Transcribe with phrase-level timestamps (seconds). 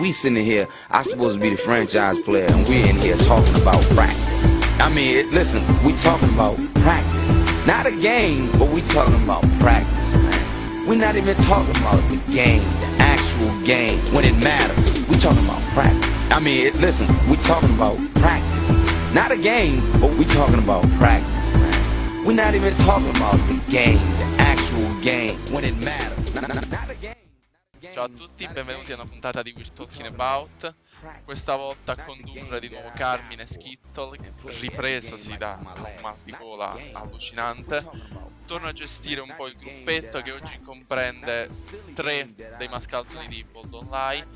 [0.00, 3.54] We sitting here, I supposed to be the franchise player, and we're in here talking
[3.60, 4.48] about practice.
[4.80, 7.66] I mean, it, listen, we talking about practice.
[7.66, 10.88] Not a game, but we talking about practice, man.
[10.88, 15.06] We're not even talking about the game, the actual game, when it matters.
[15.06, 16.30] We talking about practice.
[16.30, 19.12] I mean, it, listen, we talking about practice.
[19.12, 22.24] Not a game, but we talking about practice, man.
[22.24, 26.34] We're not even talking about the game, the actual game, when it matters.
[26.34, 26.89] Not, not, not.
[28.00, 30.74] Ciao a tutti, benvenuti a una puntata di We're Talking About.
[31.22, 34.18] Questa volta a condurre di nuovo Carmine Skittle,
[34.58, 37.86] ripresosi da un mal di gola allucinante.
[38.46, 41.50] Torno a gestire un po' il gruppetto che oggi comprende
[41.92, 44.26] tre dei mascalzoni di Bold Online.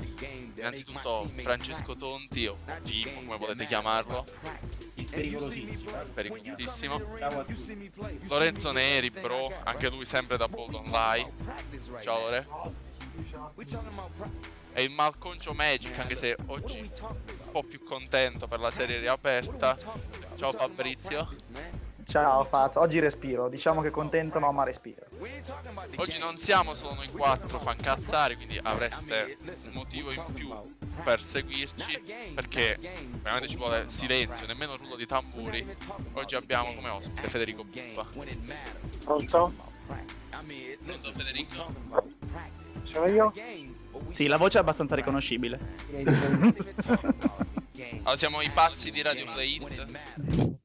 [0.57, 4.27] Innanzitutto Francesco Tonti, o Timo come volete chiamarlo.
[5.09, 5.91] pericolosissimo.
[6.13, 7.01] Pericolosissimo.
[8.27, 11.31] Lorenzo Neri, bro, anche lui sempre da Bold Online.
[12.03, 12.84] Ciao Lore.
[14.73, 19.77] E il malconcio Magic, anche se oggi un po' più contento per la serie riaperta.
[20.35, 21.33] Ciao Fabrizio.
[22.03, 25.07] Ciao Faz, oggi respiro, diciamo che contento no ma respiro.
[25.95, 30.53] Oggi non siamo solo noi quattro fancazzari, quindi avreste un motivo in più
[31.03, 32.03] per seguirci,
[32.35, 32.77] perché
[33.23, 35.65] veramente ci vuole silenzio, nemmeno rullo di tamburi.
[36.13, 38.05] Oggi abbiamo come ospite Federico Buffa.
[39.03, 39.53] Pronto?
[40.83, 42.04] Pronto Federico?
[42.95, 43.33] Sono io?
[44.07, 45.59] Sì, la voce è abbastanza riconoscibile.
[48.03, 50.59] Allora, siamo i pazzi di Radio Play It,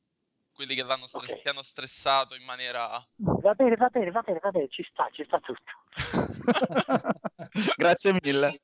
[0.52, 1.40] quelli che, l'hanno stre- Ok.
[1.40, 3.04] che hanno stressato in maniera...
[3.16, 5.72] Va bene, va bene, va bene, va bene, ci sta, ci sta tutto.
[7.76, 8.60] Grazie mille.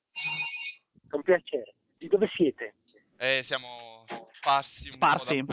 [1.11, 1.75] Con piacere.
[1.99, 2.75] Di dove siete?
[3.19, 5.45] e siamo sparsi un Sparsi.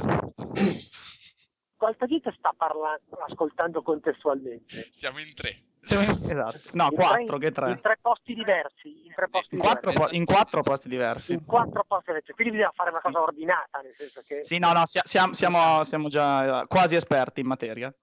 [1.83, 4.87] Quanta gente sta parlando, ascoltando contestualmente?
[4.95, 5.63] Siamo in tre.
[5.81, 6.69] Siamo- Esatto.
[6.71, 7.71] No, In quattro tre- che tre.
[7.71, 9.05] In tre posti diversi.
[9.05, 10.09] In tre posti In quattro, diversi.
[10.11, 11.33] po- in quattro posti diversi.
[11.33, 12.31] In quattro posti diversi.
[12.31, 13.03] Quindi bisogna fare una Sì.
[13.05, 14.43] cosa ordinata, nel senso che...
[14.45, 17.93] Sì, no, no, sia- siamo, siamo- siamo già eh, quasi esperti in materia.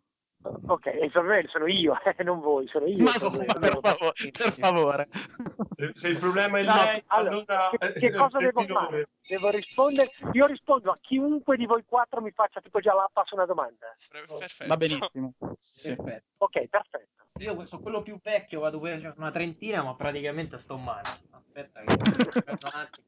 [0.43, 3.05] Ok, e il problema sono io, eh, non voi, sono io.
[3.05, 3.53] Ma il so- problema.
[3.55, 5.09] per, favore, per favore.
[5.71, 9.09] Se, se il problema è No, lei, allora, che, che eh, cosa devo fare?
[9.27, 10.09] Devo rispondere?
[10.33, 13.95] Io rispondo a chiunque di voi quattro mi faccia tipo già la passo una domanda.
[14.09, 14.67] Perfetto.
[14.67, 15.35] Va benissimo.
[15.73, 15.95] Sì.
[15.95, 16.27] Perfetto.
[16.39, 17.25] Ok, perfetto.
[17.39, 21.09] Io sono quello più vecchio, vado c'è una trentina, ma praticamente sto male.
[21.31, 21.93] Aspetta che
[22.33, 23.07] aspetta un attimo.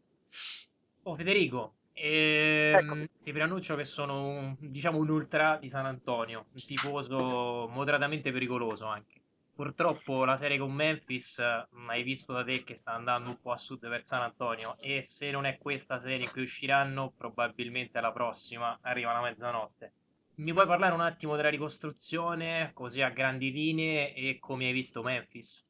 [1.05, 3.09] Oh, Federico, ehm, Eccomi.
[3.23, 8.87] ti preannuncio che sono un, diciamo un ultra di San Antonio, un tifoso moderatamente pericoloso
[8.87, 9.21] anche.
[9.55, 13.53] Purtroppo la serie con Memphis, eh, hai visto da te che sta andando un po'
[13.53, 18.01] a sud per San Antonio e se non è questa serie in cui usciranno, probabilmente
[18.01, 19.93] la prossima arriva la mezzanotte.
[20.37, 25.03] Mi puoi parlare un attimo della ricostruzione, così a grandi linee, e come hai visto
[25.03, 25.63] Memphis?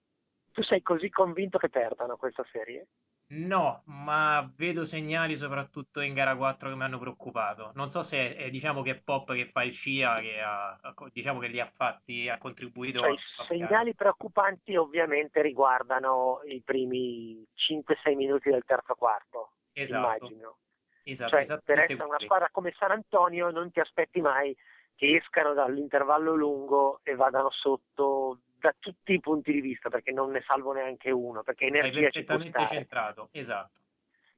[0.53, 2.87] Tu sei così convinto che perdano questa serie?
[3.34, 7.72] No, ma vedo segnali soprattutto in gara 4 che mi hanno preoccupato.
[7.75, 10.78] Non so se è, diciamo che è Pop che fa il CIA, che ha,
[11.10, 17.42] diciamo che li ha fatti, ha contribuito Cioè, a segnali preoccupanti ovviamente riguardano i primi
[17.54, 20.59] 5-6 minuti del terzo quarto, Esatto, immagino.
[21.04, 24.54] esatto, Cioè, per essere una squadra come San Antonio non ti aspetti mai
[24.94, 30.31] che escano dall'intervallo lungo e vadano sotto da tutti i punti di vista, perché non
[30.31, 33.81] ne salvo neanche uno, perché energia può perfettamente centrato, esatto.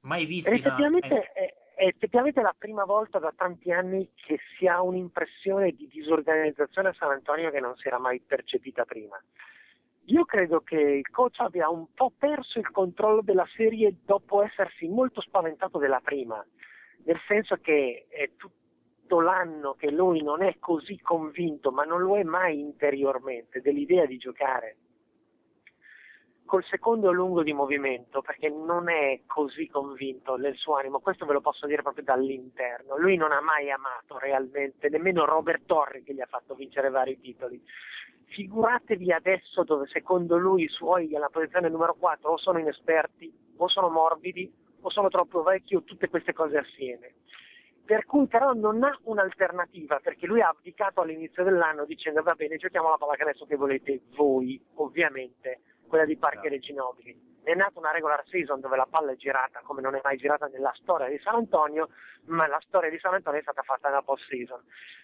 [0.01, 0.55] Mai Ed visti da...
[0.55, 5.87] effettivamente è, è effettivamente la prima volta da tanti anni che si ha un'impressione di
[5.87, 9.21] disorganizzazione a San Antonio che non si era mai percepita prima.
[10.05, 14.87] Io credo che il coach abbia un po' perso il controllo della serie dopo essersi
[14.87, 16.43] molto spaventato della prima,
[17.05, 18.29] nel senso che è
[19.05, 24.05] tutto l'anno che lui non è così convinto, ma non lo è mai interiormente, dell'idea
[24.05, 24.77] di giocare
[26.45, 31.33] col secondo lungo di movimento perché non è così convinto nel suo animo, questo ve
[31.33, 32.97] lo posso dire proprio dall'interno.
[32.97, 37.19] Lui non ha mai amato realmente nemmeno Robert Torri che gli ha fatto vincere vari
[37.19, 37.59] titoli.
[38.25, 43.67] Figuratevi adesso dove secondo lui i suoi alla posizione numero 4 o sono inesperti, o
[43.67, 47.15] sono morbidi, o sono troppo vecchi, o tutte queste cose assieme.
[47.85, 52.57] Per cui però non ha un'alternativa, perché lui ha abdicato all'inizio dell'anno dicendo va bene,
[52.57, 57.33] giochiamo la pallacanestro che volete voi, ovviamente, quella di Parker e Ginobili.
[57.43, 60.47] È nata una regular season dove la palla è girata come non è mai girata
[60.47, 61.89] nella storia di San Antonio,
[62.25, 64.63] ma la storia di San Antonio è stata fatta nella post season.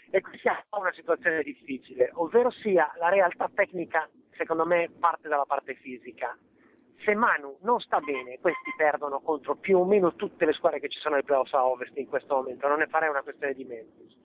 [0.10, 5.28] E qui siamo in una situazione difficile, ovvero sia la realtà tecnica, secondo me, parte
[5.28, 6.36] dalla parte fisica.
[7.04, 10.90] Se Manu non sta bene, questi perdono contro più o meno tutte le squadre che
[10.90, 13.64] ci sono nei playoff a Ovest in questo momento, non ne farei una questione di
[13.66, 14.20] Memphis.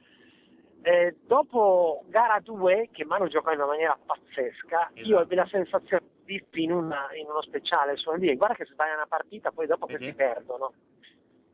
[0.83, 5.21] eh, dopo gara 2, che Manu giocò in una maniera pazzesca, io Esatto.
[5.23, 9.07] ebbi la sensazione di in, una- in uno speciale su NBA, guarda che sbaglia una
[9.09, 10.07] partita, poi dopo che Vedi?
[10.11, 10.73] si perdono.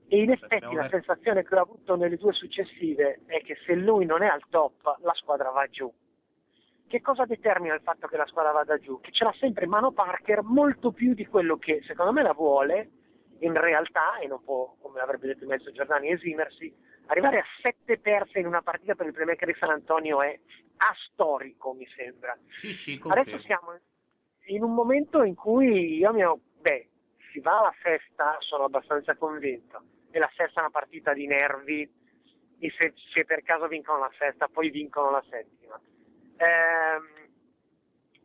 [0.08, 4.04] E in effetti la sensazione che ho avuto nelle due successive è che se lui
[4.04, 5.90] non è al top, la squadra va giù.
[6.92, 9.00] Che cosa determina il fatto che la squadra vada giù?
[9.00, 12.90] Che ce l'ha sempre Mano Parker molto più di quello che secondo me la vuole
[13.38, 16.70] in realtà, e non può, come avrebbe detto il maestro Giordani, esimersi,
[17.06, 20.38] arrivare a sette perse in una partita per il playmaker di San Antonio è
[20.76, 22.36] astorico, mi sembra.
[22.48, 23.74] Sì, sì, Adesso siamo
[24.48, 26.90] in un momento in cui io mi ho, beh,
[27.32, 31.90] si va alla sesta, sono abbastanza convinto, e la sesta è una partita di nervi,
[32.58, 35.80] e se, se per caso vincono la sesta, poi vincono la settima.
[36.42, 37.30] Ehm,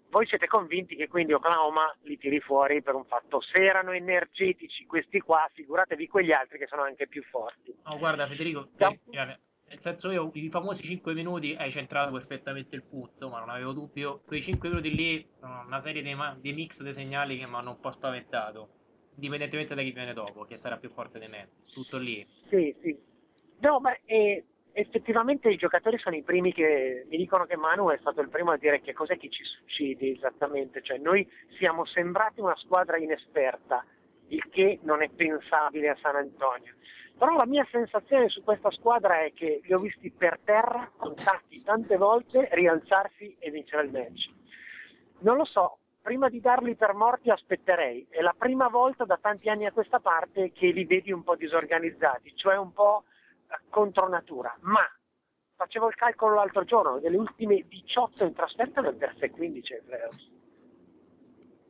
[0.09, 4.85] voi siete convinti che quindi Oklahoma li tiri fuori per un fatto, se erano energetici
[4.85, 7.75] questi qua, figuratevi quegli altri che sono anche più forti.
[7.83, 9.37] No, guarda Federico, Da- eh, guarda,
[9.67, 13.73] nel senso io i famosi 5 minuti hai centrato perfettamente il punto, ma non avevo
[13.73, 14.21] dubbio.
[14.25, 17.55] Quei 5 minuti lì sono una serie di, ma- di mix dei segnali che mi
[17.55, 18.69] hanno un po' spaventato,
[19.15, 21.49] indipendentemente da chi viene dopo, che sarà più forte di me.
[21.73, 22.25] Tutto lì.
[22.49, 22.97] Sì, sì.
[23.59, 24.45] No, ma eh,
[24.79, 28.51] effettivamente i giocatori sono i primi che mi dicono che Manu è stato il primo
[28.51, 30.83] a dire che cos'è che ci succede esattamente.
[30.83, 31.27] Cioè, noi
[31.57, 33.83] siamo sembrati una squadra inesperta,
[34.27, 36.75] il che non è pensabile a San Antonio.
[37.17, 41.63] Però la mia sensazione su questa squadra è che li ho visti per terra, contatti
[41.63, 44.29] tante volte, rialzarsi e vincere il match.
[45.21, 48.05] Non lo so, prima di darli per morti aspetterei.
[48.07, 51.35] È la prima volta da tanti anni a questa parte che li vedi un po'
[51.35, 53.05] disorganizzati, cioè un po'
[53.69, 54.55] contro natura.
[54.61, 54.81] Ma
[55.55, 59.81] facevo il calcolo l'altro giorno, delle ultime 18 in trasferta ne ho perse 15 ai
[59.81, 60.31] playoffs.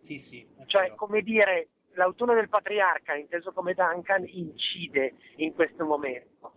[0.02, 0.48] Sì, sì.
[0.66, 0.96] Cioè, vero.
[0.96, 6.54] come dire, l'autunno del patriarca, inteso come Duncan, incide in questo momento.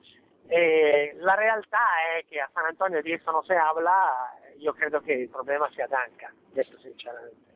[0.46, 5.00] E la realtà è che a San Antonio di esso non si habla, io credo
[5.00, 7.48] che il problema sia Duncan, detto sinceramente.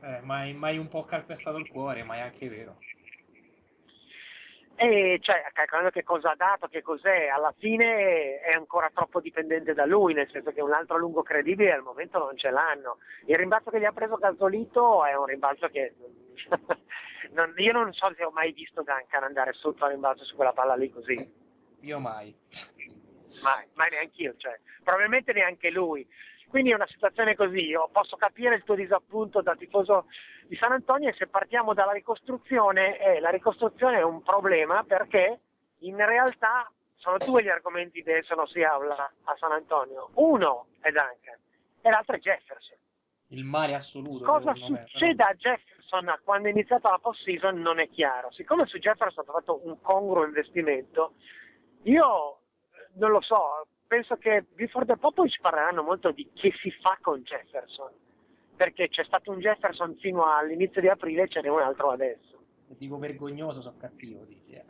[0.00, 2.76] Eh, mai, mai un po' calpestato il cuore, ma è anche vero.
[4.80, 9.74] E cioè, calcolando che cosa ha dato, che cos'è, alla fine è ancora troppo dipendente
[9.74, 12.98] da lui, nel senso che un altro lungo credibile al momento non ce l'hanno.
[13.26, 15.94] Il rimbalzo che gli ha preso Gasolito è un rimbalzo che
[17.34, 20.52] non- io non so se ho mai visto Duncan andare sotto a rimbalzo su quella
[20.52, 21.28] palla lì così.
[21.80, 22.32] Io mai.
[23.42, 26.06] mai, mai neanche io, cioè, probabilmente neanche lui.
[26.48, 30.06] Quindi è una situazione così, io posso capire il tuo disappunto da tifoso
[30.48, 35.40] di San Antonio e se partiamo dalla ricostruzione, eh, la ricostruzione è un problema perché
[35.80, 40.10] in realtà sono due gli argomenti di non si habla a San Antonio.
[40.14, 41.38] Uno è Duncan
[41.82, 42.76] e l'altro è Jefferson.
[43.28, 44.24] Il male assoluto.
[44.24, 48.32] Cosa succede a Jefferson quando è iniziata la post-season non è chiaro.
[48.32, 51.12] Siccome su Jefferson è stato fatto un congruo investimento,
[51.82, 52.38] io
[52.72, 56.96] eh, non lo so, penso che Buford e Popovic parleranno molto di che si fa
[57.02, 57.92] con Jefferson,
[58.58, 62.42] perché c'è stato un Jefferson fino all'inizio di aprile e ce n'è un altro adesso.
[62.66, 64.24] dico vergognoso, sono cattivo.
[64.24, 64.64] Dici, eh.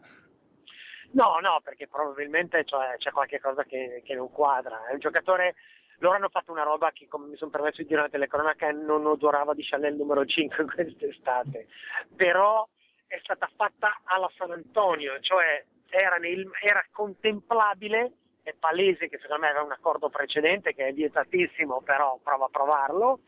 [1.12, 4.86] No, no, perché probabilmente cioè, c'è qualche cosa che, che non quadra.
[4.86, 5.54] È un giocatore,
[6.00, 9.06] loro hanno fatto una roba che, come mi sono permesso di dire nella telecronaca, non
[9.06, 11.66] odorava di Chanel numero 5 quest'estate.
[12.14, 12.68] Però
[13.06, 18.12] è stata fatta alla San Antonio, cioè era, nel- era contemplabile,
[18.42, 22.50] è palese che secondo me aveva un accordo precedente che è vietatissimo, però prova a
[22.50, 23.20] provarlo.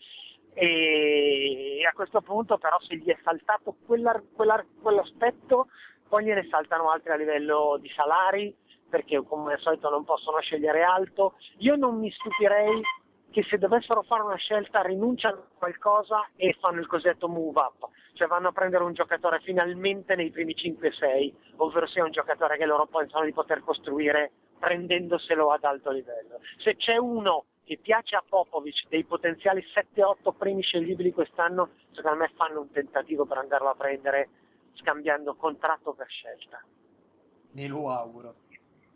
[0.62, 5.68] E a questo punto però se gli è saltato quella- quella- quell'aspetto
[6.06, 8.54] poi gliene saltano altri a livello di salari
[8.90, 11.36] perché come al solito non possono scegliere alto.
[11.60, 12.82] Io non mi stupirei
[13.30, 17.88] che se dovessero fare una scelta rinunciano a qualcosa e fanno il cosiddetto move up,
[18.12, 22.66] cioè vanno a prendere un giocatore finalmente nei primi 5-6, ovvero sia un giocatore che
[22.66, 26.40] loro pensano di poter costruire prendendoselo ad alto livello.
[26.58, 32.32] Se c'è uno che piace a Popovic dei potenziali 7-8 primi sceglibili quest'anno, secondo me
[32.34, 34.28] fanno un tentativo per andarlo a prendere
[34.72, 36.60] scambiando contratto per scelta.
[37.52, 38.34] Me lo auguro.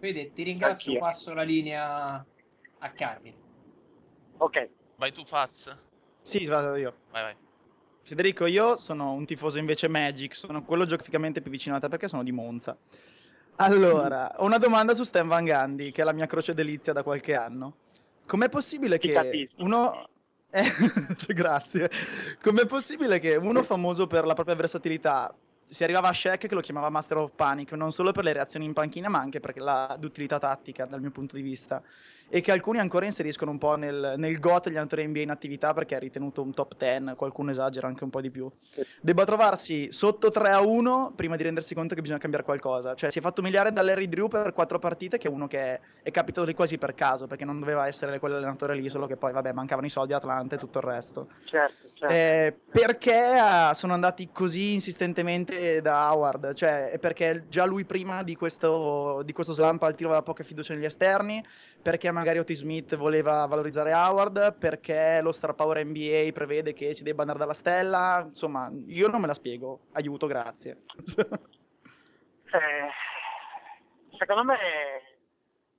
[0.01, 1.07] Vede, ti ringrazio, Anch'io.
[1.07, 2.27] passo la linea
[2.79, 3.37] a Carmine.
[4.39, 5.77] Ok, Vai tu, Faz.
[6.23, 6.97] Sì, vado io.
[7.13, 7.37] Vai, vai.
[8.03, 12.09] Federico, io sono un tifoso invece Magic, sono quello geograficamente più vicino a te perché
[12.09, 12.77] sono di Monza.
[13.57, 17.05] Allora, ho una domanda su Stan Van Gundy, che è la mia croce delizia da
[17.05, 17.77] qualche anno.
[18.27, 19.63] Com'è possibile Ti che capisco.
[19.63, 20.09] uno...
[20.55, 20.71] Eh,
[21.35, 21.91] grazie.
[22.41, 25.35] Com'è possibile che uno famoso per la propria versatilità
[25.67, 28.65] si arrivava a Shaq che lo chiamava Master of Panic, non solo per le reazioni
[28.65, 31.83] in panchina, ma anche per la d'utilità tattica, dal mio punto di vista.
[32.29, 35.73] E che alcuni ancora inseriscono un po' nel, nel GOT degli allenatori NBA in attività
[35.73, 38.51] perché è ritenuto un top 10, qualcuno esagera anche un po' di più.
[39.01, 42.95] Debba trovarsi sotto 3 a 1 prima di rendersi conto che bisogna cambiare qualcosa.
[42.95, 45.59] Cioè si è fatto umiliare da Larry Drew per quattro partite che è uno che
[45.59, 49.17] è, è capitato lì quasi per caso perché non doveva essere quell'allenatore lì, solo che
[49.17, 51.29] poi vabbè mancavano i soldi a Atlanta e tutto il resto.
[51.45, 52.15] Certo, certo.
[52.15, 56.55] Eh, perché ah, sono andati così insistentemente da Howard?
[56.55, 60.43] Cioè, è perché già lui prima di questo, di questo slump al tiro aveva poca
[60.43, 61.45] fiducia negli esterni?
[61.83, 64.57] Perché magari Otis Smith voleva valorizzare Howard?
[64.57, 68.23] Perché lo Star Power NBA prevede che si debba andare dalla stella?
[68.27, 69.87] Insomma, io non me la spiego.
[69.93, 70.83] Aiuto, grazie.
[72.55, 74.57] Eh, secondo me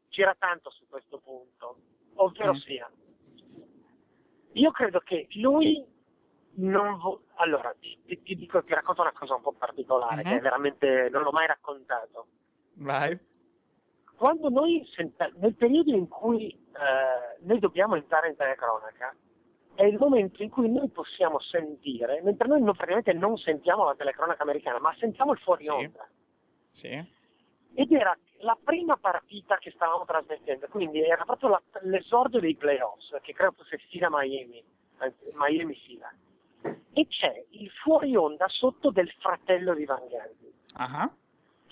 [0.10, 1.78] gira tanto su questo punto,
[2.16, 2.56] ovvero Mm.
[2.58, 2.92] sia,
[4.54, 5.82] io credo che lui
[6.58, 10.30] non vo- allora ti, ti- dico ti racconto una cosa un po' particolare Mhm.
[10.30, 12.28] che veramente non l'ho mai raccontato.
[12.74, 13.18] Vai.
[14.16, 19.16] Quando noi senta- nel periodo in cui eh, noi dobbiamo entrare in telecronaca
[19.76, 24.44] è il momento in cui noi possiamo sentire, mentre noi praticamente non sentiamo la telecronaca
[24.44, 25.70] americana, ma sentiamo il fuori Sì.
[25.70, 26.08] onda.
[26.70, 27.14] Sì.
[27.78, 33.18] ed era la prima partita che stavamo trasmettendo, quindi era proprio la- l'esordio dei playoffs,
[33.22, 34.64] che credo fosse Sila Miami,
[35.34, 36.10] Miami Sila.
[36.94, 41.12] E c'è il fuori onda sotto del fratello di Van Gundy, Ah,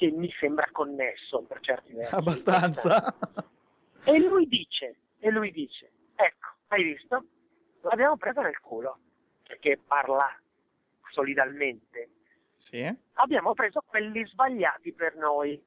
[0.03, 2.13] che mi sembra connesso per certi versi.
[2.13, 3.15] abbastanza.
[4.03, 7.24] E lui dice, e lui dice, ecco, hai visto?
[7.83, 8.98] L'abbiamo presa nel culo,
[9.48, 10.27] perché parla
[11.12, 12.10] solidalmente.
[12.51, 12.86] sì.
[13.13, 15.62] abbiamo preso quelli sbagliati per noi.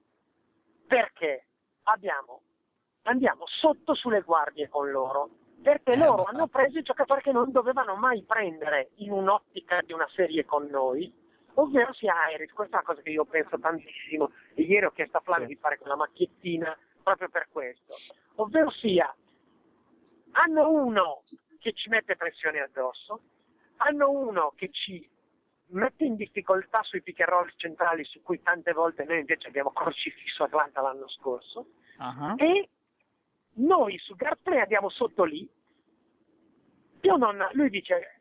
[0.86, 1.46] Perché
[1.84, 2.42] abbiamo,
[3.04, 5.30] andiamo sotto sulle guardie con loro.
[5.62, 6.38] Perché Eh, loro abbastanza.
[6.42, 10.66] hanno preso i giocatori che non dovevano mai prendere in un'ottica di una serie con
[10.66, 11.10] noi,
[11.56, 12.52] ovvero sia Iris.
[12.52, 14.30] Questa è una cosa che io penso tantissimo.
[14.54, 15.54] E ieri ho chiesto a Flavio Sì.
[15.54, 17.94] di fare quella macchiettina proprio per questo.
[18.36, 19.14] Ovvero sia,
[20.32, 21.22] hanno uno
[21.58, 23.20] che ci mette pressione addosso,
[23.76, 25.04] hanno uno che ci
[25.68, 29.72] mette in difficoltà sui pick and roll centrali su cui tante volte noi invece abbiamo
[29.72, 32.68] crocifisso Atlanta l'anno scorso Ah, e
[33.54, 35.48] noi su guard play andiamo sotto lì
[37.00, 38.15] io non, lui dice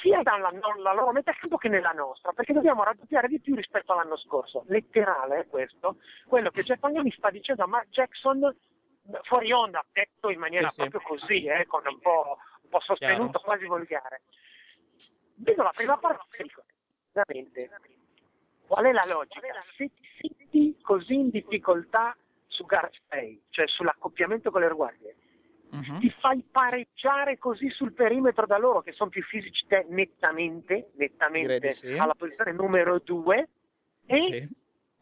[0.00, 3.92] sia dalla la loro metà campo che nella nostra perché dobbiamo raddoppiare di più rispetto
[3.92, 4.64] all'anno scorso.
[4.68, 5.98] Letterale è questo.
[6.26, 8.56] Quello che Jeff Gundy sta dicendo a Mark Jackson
[9.22, 10.88] fuori onda detto in maniera Sì, sì.
[10.88, 13.44] proprio così eh, con un po', un po' sostenuto Chiaro.
[13.44, 14.22] quasi volgare.
[15.36, 16.62] Vedo la prima parte e dico
[17.12, 17.70] veramente.
[18.66, 19.60] Qual è la logica?
[19.76, 25.16] Se ti senti così in difficoltà su guard play cioè sull'accoppiamento con le guardie
[25.74, 26.00] mhm.
[26.00, 31.70] ti fai pareggiare così sul perimetro da loro che sono più fisici te nettamente, nettamente
[31.70, 31.92] sì.
[31.96, 33.48] alla posizione numero due
[34.06, 34.48] e Sì.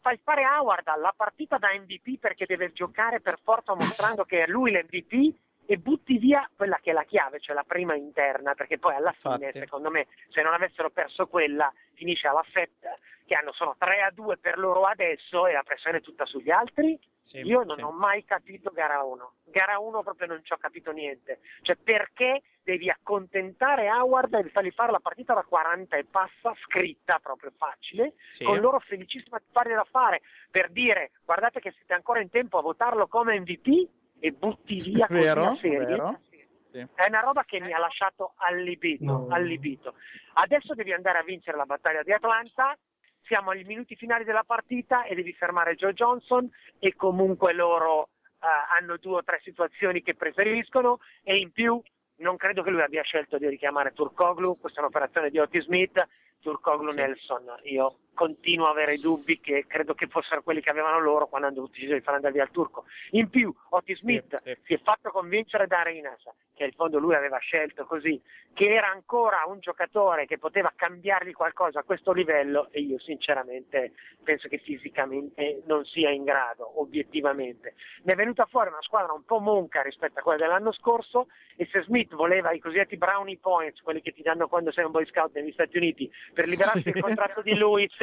[0.01, 4.47] fai fare Howard alla partita da MVP perché deve giocare per forza mostrando che è
[4.47, 8.77] lui l'MVP e butti via quella che è la chiave, cioè la prima interna, perché
[8.77, 9.59] poi alla fine, Infatti.
[9.59, 14.11] secondo me, se non avessero perso quella, finisce alla fetta, che hanno, sono 3 a
[14.11, 16.99] 2 per loro adesso e la pressione è tutta sugli altri.
[17.19, 17.81] Sì, Io non sì.
[17.81, 19.33] ho mai capito gara 1.
[19.45, 21.39] Gara 1 proprio non ci ho capito niente.
[21.61, 27.19] Cioè perché devi accontentare Howard e fargli fare la partita da 40 e passa, scritta
[27.19, 28.43] proprio facile, Sì.
[28.43, 32.57] con loro felicissima di fargli da fare, per dire guardate che siete ancora in tempo
[32.57, 33.89] a votarlo come MVP
[34.19, 35.85] e butti via così Vero, la serie.
[35.85, 36.19] vero.
[36.59, 36.77] Sì.
[36.79, 39.27] È una roba che mi ha lasciato allibito, No.
[39.29, 39.93] allibito.
[40.35, 42.77] Adesso devi andare a vincere la battaglia di Atlanta,
[43.25, 46.49] siamo agli minuti finali della partita e devi fermare Joe Johnson
[46.79, 51.81] e comunque loro eh, hanno due o tre situazioni che preferiscono e in più
[52.17, 56.07] non credo che lui abbia scelto di richiamare Turkoglu, questa è un'operazione di Otis Smith,
[56.43, 56.97] Turkoglu Sì.
[56.97, 61.47] Nelson, io continuo a avere dubbi che credo che fossero quelli che avevano loro quando
[61.47, 62.85] hanno deciso di far andare via il turco.
[63.11, 64.55] In più Otis Sì, Smith sì.
[64.65, 66.21] si è fatto convincere da Arenas,
[66.53, 68.21] che in fondo lui aveva scelto così,
[68.53, 73.93] che era ancora un giocatore che poteva cambiargli qualcosa a questo livello e io sinceramente
[74.21, 77.73] penso che fisicamente non sia in grado, obiettivamente.
[78.03, 81.67] Ne è venuta fuori una squadra un po' monca rispetto a quella dell'anno scorso e
[81.71, 85.05] se Smith voleva i cosiddetti brownie points, quelli che ti danno quando sei un boy
[85.07, 86.91] scout negli Stati Uniti, per liberarsi Sì.
[86.91, 87.93] del contratto di Lewis,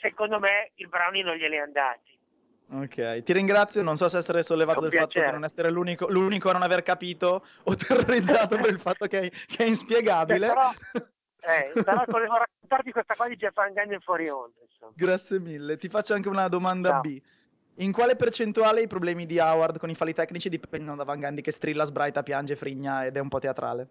[0.00, 2.10] secondo me il brownie non glieli è andati.
[2.74, 3.82] Ok, ti ringrazio.
[3.82, 6.62] Non so se essere sollevato È del fatto di non essere l'unico, l'unico a non
[6.62, 10.46] aver capito o terrorizzato per il fatto che, che è inspiegabile.
[10.46, 10.70] Beh, però,
[11.40, 14.56] eh, però volevo raccontarti questa qua di Jeff Van Gundy fuori onda.
[14.94, 15.76] Grazie mille.
[15.76, 17.00] Ti faccio anche una domanda Ciao.
[17.02, 17.20] B.
[17.76, 21.42] In quale percentuale i problemi di Howard con i falli tecnici dipendono da Van Gundy
[21.42, 23.88] che strilla, sbraita, piange, frigna ed è un po' teatrale?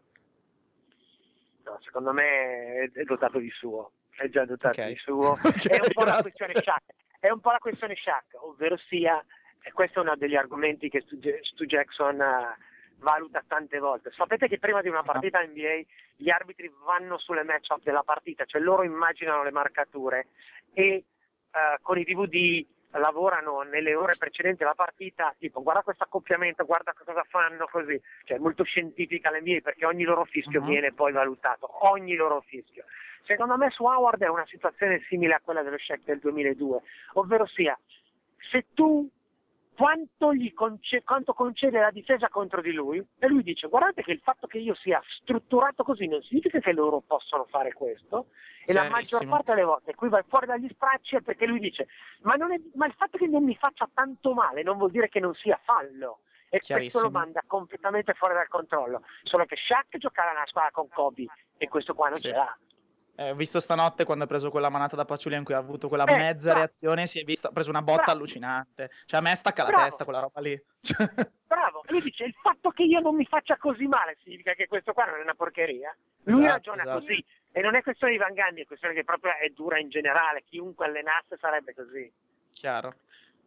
[1.91, 4.87] Secondo me è è dotato di suo, è già dotato Ok.
[4.87, 5.31] di suo.
[5.43, 6.83] Ok, è un po' la questione Shaq,
[7.19, 9.21] è un po' la questione Shaq, ovvero sia,
[9.61, 12.57] e questo è uno degli argomenti che Stu, Stu Jackson eh,
[12.99, 14.09] valuta tante volte.
[14.13, 15.81] Sapete che prima di una partita NBA
[16.15, 20.27] gli arbitri vanno sulle match-up della partita, cioè loro immaginano le marcature
[20.71, 21.03] e eh,
[21.81, 27.23] con i DVD lavorano nelle ore precedenti alla partita, tipo guarda questo accoppiamento, guarda cosa
[27.29, 30.67] fanno così, cioè molto scientifica l'NBA perché ogni loro fischio uh-huh.
[30.67, 32.85] viene poi valutato, ogni loro fischio.
[33.23, 36.81] Secondo me su Howard è una situazione simile a quella dello Shaq del 2002,
[37.13, 37.77] ovvero sia
[38.49, 39.09] se tu
[39.81, 44.11] quanto, gli conce- quanto concede la difesa contro di lui e lui dice guardate che
[44.11, 48.27] il fatto che io sia strutturato così non significa che loro possono fare questo.
[48.63, 51.87] E la maggior parte delle volte qui vai fuori dagli stracci è perché lui dice
[52.21, 55.19] ma, è, ma, il fatto che non mi faccia tanto male non vuol dire che
[55.19, 56.19] non sia fallo.
[56.53, 59.01] E questo lo manda completamente fuori dal controllo.
[59.23, 61.25] Solo che Shaq giocava nella squadra con Kobe
[61.57, 62.27] e questo qua non sì.
[62.27, 62.55] ce l'ha
[63.15, 65.87] eh, ho visto stanotte quando ha preso quella manata da Paciuli in cui ha avuto
[65.87, 66.59] quella eh, mezza bravo.
[66.59, 68.11] reazione, si è visto, ha preso una botta bravo.
[68.11, 68.89] allucinante.
[69.05, 69.77] Cioè a me stacca bravo.
[69.77, 70.61] la testa quella roba lì.
[71.47, 74.93] bravo, lui dice il fatto che io non mi faccia così male significa che questo
[74.93, 75.95] qua non è una porcheria.
[76.23, 76.99] Lui esatto, ragiona esatto.
[76.99, 79.89] così e non è questione di Van Gandhi, è questione che proprio è dura in
[79.89, 82.11] generale, chiunque allenasse sarebbe così.
[82.51, 82.95] Chiaro.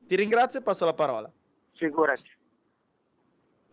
[0.07, 1.31] Ti ringrazio e passo la parola.
[1.75, 2.43] Figurati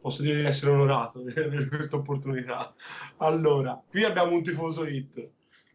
[0.01, 2.73] posso dire di essere onorato di avere questa opportunità.
[3.17, 5.29] Allora, qui abbiamo un tifoso hit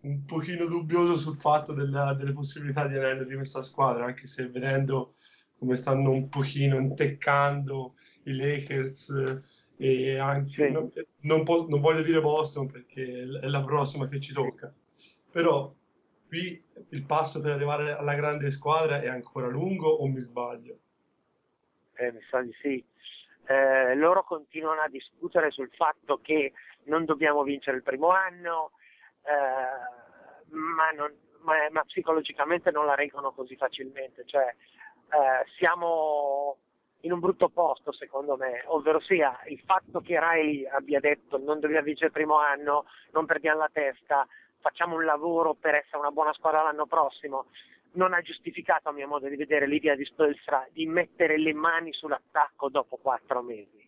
[0.06, 4.48] un pochino dubbioso sul fatto della, delle possibilità di anello di questa squadra, anche se
[4.48, 5.14] vedendo
[5.58, 9.42] come stanno un pochino inteccando i Lakers
[9.76, 10.72] e anche, sì.
[10.72, 14.72] non, non, po- non, voglio dire Boston perché è la prossima che ci tocca,
[15.30, 15.75] però
[16.28, 20.78] qui il passo per arrivare alla grande squadra è ancora lungo o mi sbaglio?
[21.94, 22.84] Eh, mi sa di sì.
[23.48, 26.52] Eh, loro continuano a discutere sul fatto che
[26.84, 28.72] non dobbiamo vincere il primo anno,
[29.26, 34.25] eh, ma, non, ma, ma, psicologicamente non la reggono così facilmente.
[34.25, 36.59] Cioè, eh, siamo
[37.00, 41.61] in un brutto posto secondo me, ovvero sia il fatto che Rai abbia detto non
[41.61, 44.26] dobbiamo vincere il primo anno, non perdiamo la testa,
[44.61, 47.47] facciamo un lavoro per essere una buona squadra l'anno prossimo,
[47.92, 51.92] non ha giustificato a mio modo di vedere l'idea di Spolstra di mettere le mani
[51.92, 53.86] sull'attacco dopo quattro mesi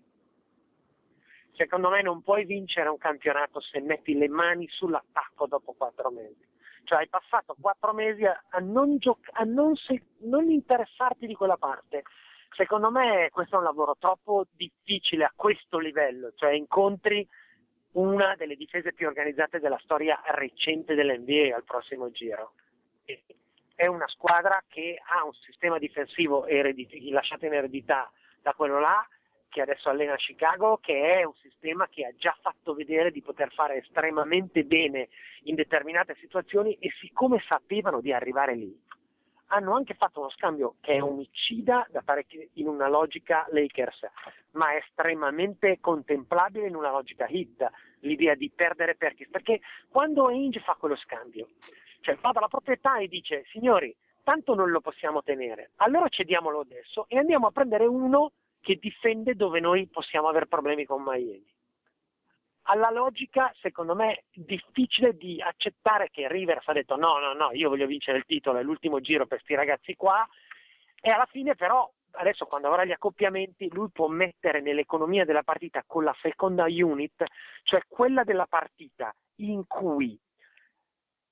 [1.59, 6.47] secondo me non puoi vincere un campionato se metti le mani sull'attacco dopo quattro mesi.
[6.85, 11.35] Cioè hai passato quattro mesi a, a, non, gioc- a non, se- non interessarti di
[11.35, 12.05] quella parte.
[12.55, 17.29] Secondo me questo è un lavoro troppo difficile a questo livello, cioè incontri
[17.93, 22.53] una delle difese più organizzate della storia recente dell'NBA al prossimo giro.
[23.75, 29.07] È una squadra che ha un sistema difensivo eredit- lasciato in eredità da quello là
[29.49, 33.53] che adesso allena Chicago, che è un sistema che ha già fatto vedere di poter
[33.53, 35.09] fare estremamente bene
[35.45, 38.79] in determinate situazioni e siccome sapevano di arrivare lì,
[39.49, 41.87] hanno anche fatto uno scambio che è omicida
[42.55, 44.07] in una logica Lakers,
[44.53, 47.67] ma è estremamente contemplabile in una logica hit,
[48.01, 51.49] l'idea di perdere Perkins, perché quando Ainge fa quello scambio,
[52.01, 57.07] cioè fa dalla proprietà e dice signori, tanto non lo possiamo tenere, allora cediamolo adesso
[57.09, 58.33] e andiamo a prendere uno
[58.69, 61.51] che difende dove noi possiamo avere problemi con Miami.
[62.65, 67.71] Alla logica, secondo me, difficile di accettare che Rivers ha detto no, no, no, io
[67.71, 70.29] voglio vincere il titolo, è l'ultimo giro per questi ragazzi qua,
[71.01, 75.83] e alla fine però, adesso quando avrà gli accoppiamenti, lui può mettere nell'economia della partita
[75.87, 77.25] con la seconda unit,
[77.63, 80.21] cioè quella della partita in cui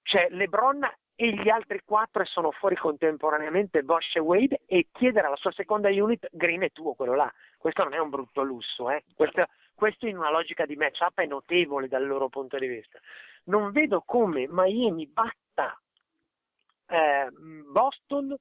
[0.01, 5.37] c'è LeBron e gli altri quattro sono fuori contemporaneamente Bosch e Wade e chiedere alla
[5.37, 9.03] sua seconda unit Green è tuo quello là questo non è un brutto lusso eh?
[9.15, 13.01] questo, questo, in una logica di match up è notevole dal loro punto di vista
[13.45, 15.81] non vedo come Miami batta
[16.89, 17.31] eh,
[17.73, 18.37] Boston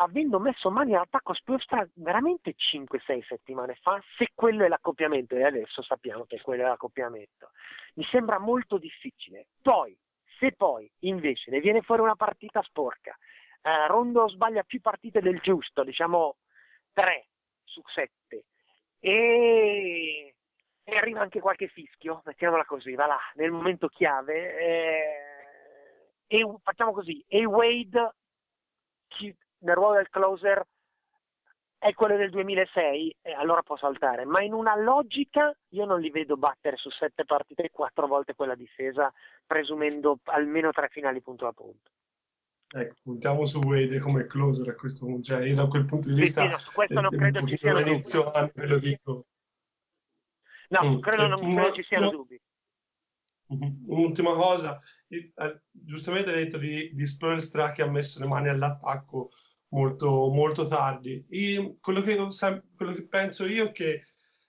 [0.00, 5.82] avendo messo mani all'attacco Spolstra veramente 5-6 settimane fa, se quello è l'accoppiamento, e adesso
[5.82, 7.50] sappiamo che quello è l'accoppiamento,
[7.94, 9.46] mi sembra molto difficile.
[9.60, 9.96] Poi,
[10.40, 13.16] se poi invece ne viene fuori una partita sporca,
[13.62, 16.38] eh, Rondo sbaglia più partite del giusto, diciamo
[16.94, 17.28] 3
[17.64, 18.44] su 7,
[18.98, 20.34] e,
[20.82, 25.30] e arriva anche qualche fischio, mettiamola così, va là, nel momento chiave, eh,
[26.26, 28.14] e facciamo così, e Wade
[29.58, 30.64] nel ruolo del closer
[31.80, 36.10] è quello del 2006, eh, allora può saltare, ma in una logica io non li
[36.10, 39.10] vedo battere su sette partite quattro volte quella difesa,
[39.46, 41.90] presumendo almeno tre finali punto a punto.
[42.72, 46.20] Ecco, puntiamo su Wade come closer a questo punto, cioè io da quel punto di
[46.20, 49.26] vista sì, sì, no, questo non credo ci siano inizio anno ve lo dico.
[50.68, 52.38] No, mm, credo, non credo ci siano dubbi.
[53.46, 53.84] Mhm.
[53.86, 55.32] Un'ultima cosa, eh,
[55.70, 59.30] giustamente hai detto di, di Spolstra che ha messo le mani all'attacco
[59.70, 61.24] molto, molto tardi.
[61.30, 62.16] Io, quello, che,
[62.76, 64.04] quello, che, penso io è che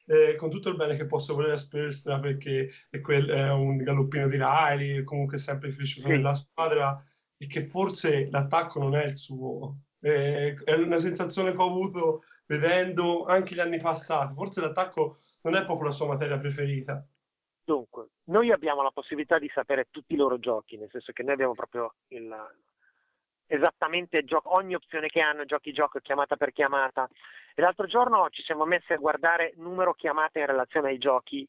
[0.05, 3.77] eh, con tutto il bene che posso volere a Spurstra perché è, quel, è, un
[3.77, 6.13] galoppino di Riley, comunque sempre cresciuto sì.
[6.13, 7.03] nella squadra
[7.38, 9.77] e che forse l'attacco non è il suo.
[9.99, 14.34] Eh, è una sensazione che ho avuto vedendo anche gli anni passati.
[14.34, 17.05] Forse l'attacco non è proprio la sua materia preferita.
[17.63, 21.34] Dunque, noi abbiamo la possibilità di sapere tutti i loro giochi, nel senso che noi
[21.34, 22.36] abbiamo proprio il,
[23.51, 27.09] esattamente gioco, ogni opzione che hanno, giochi gioco chiamata per chiamata.
[27.53, 31.45] E l'altro giorno ci siamo messi a guardare numero chiamate in relazione ai giochi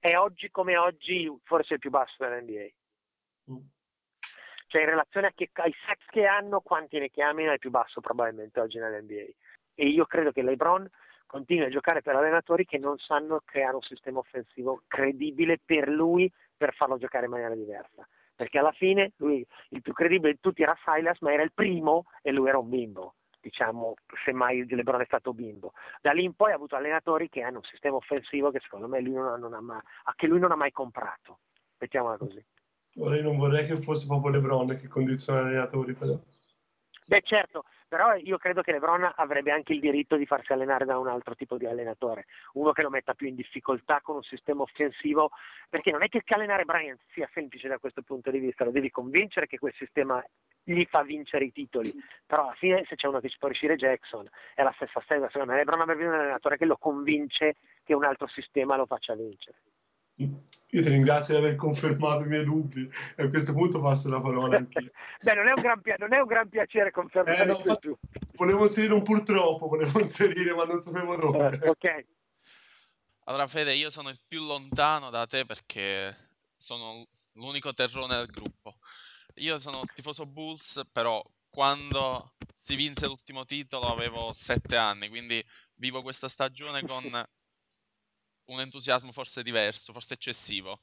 [0.00, 2.66] e oggi come oggi forse il più basso dell'NBA.
[3.52, 3.64] Mm.
[4.66, 8.00] Cioè in relazione che, ai sex che hanno, quanti ne chiamino è il più basso
[8.00, 9.32] probabilmente oggi nell'NBA.
[9.76, 10.88] E io credo che LeBron
[11.26, 16.30] continui a giocare per allenatori che non sanno creare un sistema offensivo credibile per lui
[16.56, 20.62] per farlo giocare in maniera diversa perché alla fine lui, il più credibile di tutti
[20.62, 23.94] era Silas, ma era il primo e lui era un bimbo, diciamo,
[24.24, 25.72] semmai Lebron è stato bimbo.
[26.00, 29.00] Da lì in poi ha avuto allenatori che hanno un sistema offensivo che secondo me
[29.00, 29.80] lui non, non ha, mai,
[30.16, 31.38] che lui non ha mai comprato,
[31.78, 32.44] mettiamola così.
[32.96, 36.16] Ora io non vorrei che fosse proprio Lebron che condiziona gli allenatori, però.
[37.06, 40.98] Beh certo, però io credo che Lebron avrebbe anche il diritto di farsi allenare da
[40.98, 44.62] un altro tipo di allenatore, uno che lo metta più in difficoltà con un sistema
[44.62, 45.30] offensivo,
[45.70, 48.90] perché non è che allenare Bryant sia semplice da questo punto di vista, lo devi
[48.90, 50.20] convincere che quel sistema
[50.64, 51.92] gli fa vincere i titoli,
[52.26, 55.28] però alla fine se c'è uno che ci può riuscire Jackson è la stessa storia,
[55.30, 57.54] secondo me Lebron avrebbe un allenatore che lo convince
[57.84, 59.58] che un altro sistema lo faccia vincere.
[60.16, 64.20] Io ti ringrazio di aver confermato i miei dubbi e a questo punto passo la
[64.20, 64.90] parola anch'io.
[65.22, 67.96] Beh, non è un gran, pi- non è un gran piacere confermare eh, no, tuoi
[68.34, 71.60] Volevo inserire un purtroppo, volevo inserire, ma non sapevo dove.
[71.62, 72.06] Eh, ok.
[73.26, 76.14] Allora, Fede, io sono il più lontano da te perché
[76.56, 78.78] sono l'unico terrone del gruppo.
[79.36, 85.44] Io sono tifoso Bulls, però quando si vinse l'ultimo titolo avevo sette anni, quindi
[85.76, 87.04] vivo questa stagione con
[88.46, 90.80] un entusiasmo forse diverso, forse eccessivo.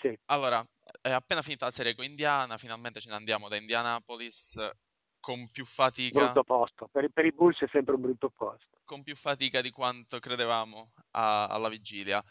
[0.00, 0.16] Sì.
[0.26, 0.64] Allora,
[1.00, 4.58] è appena finita la serie con Indiana, finalmente ce ne andiamo da Indianapolis
[5.20, 6.24] con più fatica.
[6.24, 8.78] Brutto posto, per, per i Bulls è sempre un brutto posto.
[8.84, 12.22] Con più fatica di quanto credevamo a, alla vigilia.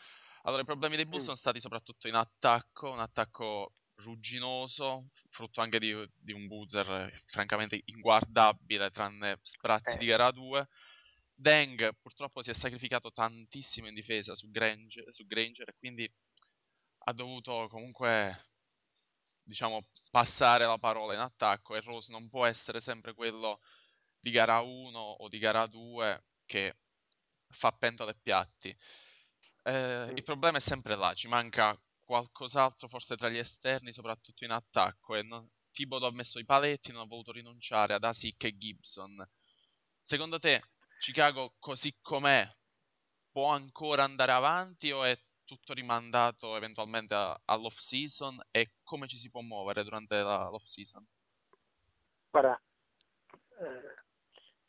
[0.43, 1.25] Allora, i problemi dei Bulls mm.
[1.25, 7.81] sono stati soprattutto in attacco, un attacco rugginoso, frutto anche di, di un buzzer francamente
[7.85, 9.97] inguardabile, tranne sprazzi eh.
[9.97, 10.67] di gara 2
[11.39, 16.13] Deng purtroppo si è sacrificato tantissimo in difesa su Granger, su Granger e quindi
[17.05, 18.47] ha dovuto comunque
[19.41, 23.61] diciamo passare la parola in attacco e Rose non può essere sempre quello
[24.19, 26.75] di gara 1 o di gara 2 che
[27.51, 28.77] fa pentole e piatti.
[29.63, 31.73] Eh, il problema è sempre là, ci manca
[32.03, 35.49] qualcos'altro forse tra gli esterni, soprattutto in attacco e non...
[35.71, 39.25] Thibodeau ha messo i paletti, non ha voluto rinunciare ad Asic e Gibson.
[40.01, 40.61] Secondo te
[40.99, 42.47] Chicago così com'è
[43.31, 49.31] può ancora andare avanti o è tutto rimandato eventualmente all'off season e come ci si
[49.31, 51.03] può muovere durante la, l'off season?
[52.29, 52.61] Guarda,
[53.31, 54.03] eh,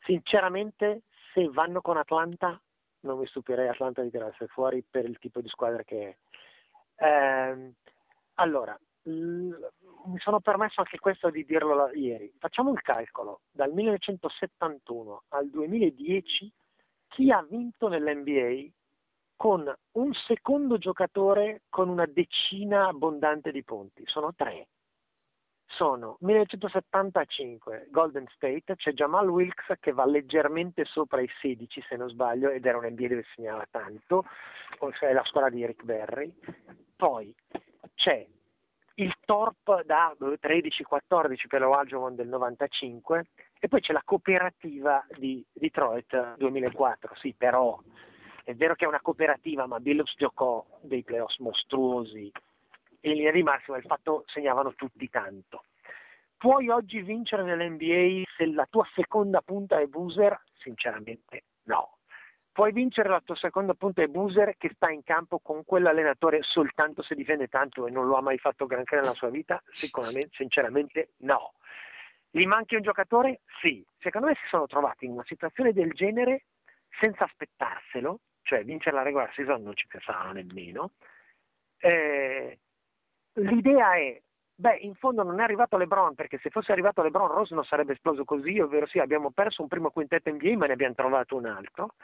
[0.05, 2.59] sinceramente se vanno con Atlanta
[3.01, 6.17] non mi stupirei Atlanta di tirarsi fuori per il tipo di squadra che
[6.97, 7.05] è.
[7.05, 7.73] Eh,
[8.35, 8.79] allora,
[10.05, 12.33] mi sono permesso anche questo di dirlo ieri.
[12.37, 16.51] Facciamo il calcolo, dal 1971 al 2010
[17.09, 18.71] chi ha vinto nell'NBA
[19.35, 24.03] con un secondo giocatore con una decina abbondante di punti?
[24.05, 24.67] Sono tre.
[25.65, 32.09] Sono 1975 Golden State, c'è Jamal Wilkes che va leggermente sopra i 16 se non
[32.09, 34.25] sbaglio ed era un NBA dove segnava tanto,
[34.99, 36.33] è la squadra di Rick Berry.
[36.95, 37.33] Poi
[37.95, 38.27] c'è
[38.95, 43.25] il Torp da 13-14 per l'Oaljomon del 95
[43.59, 47.79] e poi c'è la cooperativa di Detroit 2004, sì però
[48.43, 52.31] è vero che è una cooperativa ma Billups giocò dei playoffs mostruosi
[52.99, 55.63] e in linea di massima il fatto segnavano tutti tanto.
[56.37, 60.39] Puoi oggi vincere nell'NBA se la tua seconda punta è Boozer?
[60.57, 61.97] Sinceramente no
[62.51, 67.01] puoi vincere la tua seconda punta è Buser che sta in campo con quell'allenatore soltanto
[67.01, 69.61] se difende tanto e non lo ha mai fatto granché nella sua vita?
[69.71, 71.53] Sicuramente, sinceramente no.
[72.29, 73.41] Gli manchi un giocatore?
[73.61, 73.85] Sì.
[73.99, 76.45] Secondo me si sono trovati in una situazione del genere
[76.99, 80.91] senza aspettarselo, cioè vincere la regular season non ci pensavano nemmeno.
[81.77, 82.59] Eh,
[83.33, 84.21] l'idea è
[84.61, 87.93] Beh, in fondo non è arrivato LeBron, perché se fosse arrivato LeBron Rose non sarebbe
[87.93, 91.47] esploso così, ovvero sì, abbiamo perso un primo quintetto NBA, ma ne abbiamo trovato un
[91.47, 91.95] altro.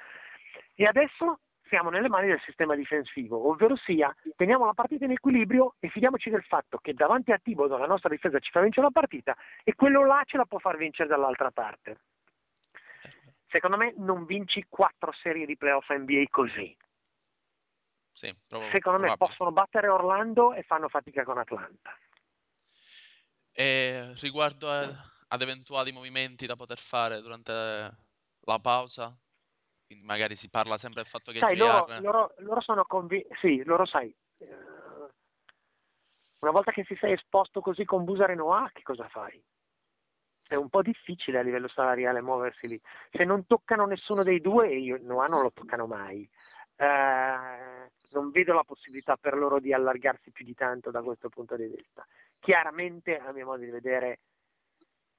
[0.80, 5.76] E adesso siamo nelle mani del sistema difensivo, ovvero sia teniamo la partita in equilibrio
[5.80, 8.92] e fidiamoci del fatto che davanti a Tibodo la nostra difesa ci fa vincere la
[8.92, 12.02] partita e quello là ce la può far vincere dall'altra parte.
[13.48, 16.78] Secondo me non vinci quattro serie di playoff NBA così.
[18.14, 19.28] Sì, provo- Secondo me probabile.
[19.28, 21.98] possono battere Orlando e fanno fatica con Atlanta.
[23.52, 24.94] E riguardo a-
[25.28, 29.16] ad eventuali movimenti da poter fare durante la pausa,
[29.88, 31.64] quindi magari si parla sempre del fatto che Sai, JR...
[31.64, 34.56] loro, loro, loro sono convinti, sì, loro sai, eh,
[36.40, 39.42] una volta che si sei esposto così con Busari Noah, che cosa fai?
[40.48, 42.82] È un po' difficile a livello salariale muoversi lì.
[43.12, 46.30] Se non toccano nessuno dei due, io Noah non lo toccano mai,
[46.76, 51.56] eh, non vedo la possibilità per loro di allargarsi più di tanto da questo punto
[51.56, 52.06] di vista.
[52.40, 54.20] Chiaramente, a mio modo di vedere,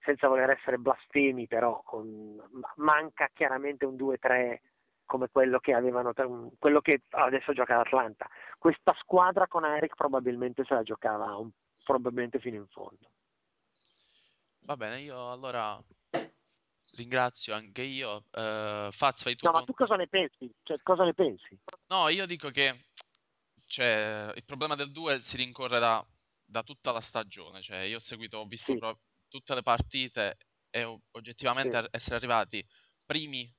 [0.09, 2.41] senza voler essere blasfemi, però con-
[2.77, 4.63] manca chiaramente un 2-3
[5.05, 6.13] come quello che avevano
[6.59, 8.27] quello che adesso gioca l'Atlanta.
[8.59, 11.51] Questa squadra con Eric probabilmente se la giocava un-
[11.85, 13.11] probabilmente fino in fondo.
[14.61, 15.79] Va bene, io allora
[16.97, 18.25] ringrazio anche io.
[18.33, 20.51] Eh, Faz, fai tu No, ma tu cosa ne pensi?
[20.63, 21.59] Cioè, cosa ne pensi?
[21.89, 22.87] No, io dico che
[23.67, 26.03] cioè, il problema del 2 si rincorre da,
[26.47, 27.61] da tutta la stagione.
[27.61, 28.79] Cioè, io ho seguito, ho visto Sì.
[28.79, 30.37] pro- tutte le partite
[30.71, 31.89] e oggettivamente Sì.
[31.93, 32.67] essere arrivati
[33.05, 33.51] primi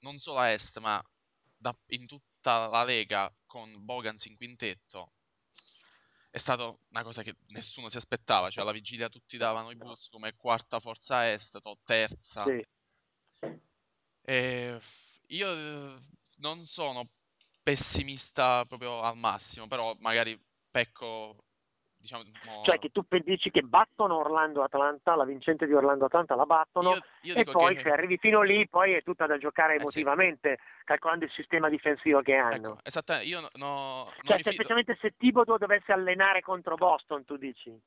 [0.00, 1.02] non solo a est, ma
[1.56, 5.12] da- in tutta la Lega con Bogans in quintetto
[6.30, 8.50] è stata una cosa che nessuno si aspettava.
[8.50, 12.44] Cioè, alla vigilia tutti davano i Bulls come quarta forza est, o terza.
[12.44, 12.64] Sì.
[14.22, 14.80] E
[15.26, 16.00] io
[16.36, 17.10] non sono
[17.62, 21.46] pessimista proprio al massimo, però magari pecco,
[22.00, 26.94] diciamo, mo- Cioè che tu dici che battono Orlando-Atlanta, la vincente di Orlando-Atlanta la battono
[26.94, 27.82] io, io e poi che...
[27.82, 29.82] se arrivi fino lì poi è tutta da giocare Eh sì.
[29.82, 32.72] emotivamente, calcolando il sistema difensivo che hanno.
[32.72, 37.36] Ecco, esattamente, io no- no- Cioè, se specialmente se Thibodeau dovesse allenare contro Boston, tu
[37.36, 37.78] dici?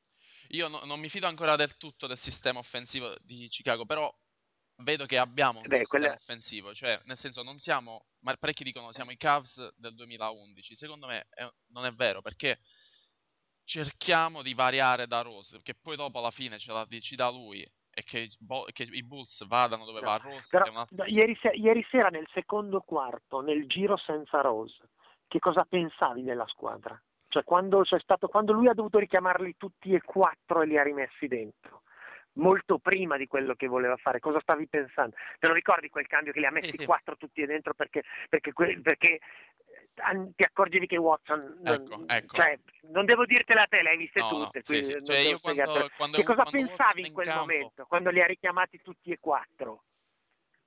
[0.49, 4.13] io no- non mi fido ancora del tutto del sistema offensivo di Chicago, però
[4.77, 8.63] vedo che abbiamo un Beh, sistema quella- offensivo, cioè nel senso non siamo, ma parecchi
[8.63, 12.59] dicono siamo i Cavs del 2011, secondo me è- non è vero perché
[13.65, 17.61] cerchiamo di variare da Rose, che poi dopo alla fine ce la decida lui
[17.95, 21.37] e che, i Bo- che i Bulls vadano dove No, va Rose Però no, ieri,
[21.39, 24.89] se- ieri sera nel secondo quarto, nel giro senza Rose,
[25.27, 26.99] che cosa pensavi della squadra?
[27.27, 30.83] Cioè quando, c'è stato, quando lui ha dovuto richiamarli tutti e quattro e li ha
[30.83, 31.81] rimessi dentro,
[32.33, 35.15] molto prima di quello che voleva fare, cosa stavi pensando?
[35.39, 36.85] Te lo ricordi quel cambio che li ha messi sì.
[36.85, 39.19] quattro tutti e dentro perché, perché, perché,
[39.93, 42.35] ti accorgevi che Watson non, Ecco, ecco.
[42.35, 42.59] cioè,
[42.91, 44.93] non devo dirtele a te, le hai viste No, no, tutte sì, quindi sì.
[44.93, 48.81] non Cioè, quando- quando- che cosa pensavi in quel campo- momento quando li ha richiamati
[48.81, 49.83] tutti e quattro?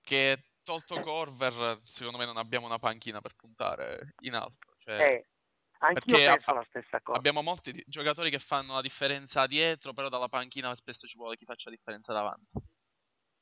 [0.02, 5.26] che tolto Corver secondo me non abbiamo una panchina per puntare in alto cioè, Eh,
[5.78, 7.18] anch'io penso a- la stessa cosa.
[7.18, 11.44] abbiamo molti giocatori che fanno la differenza dietro però dalla panchina spesso ci vuole chi
[11.44, 12.52] faccia la differenza davanti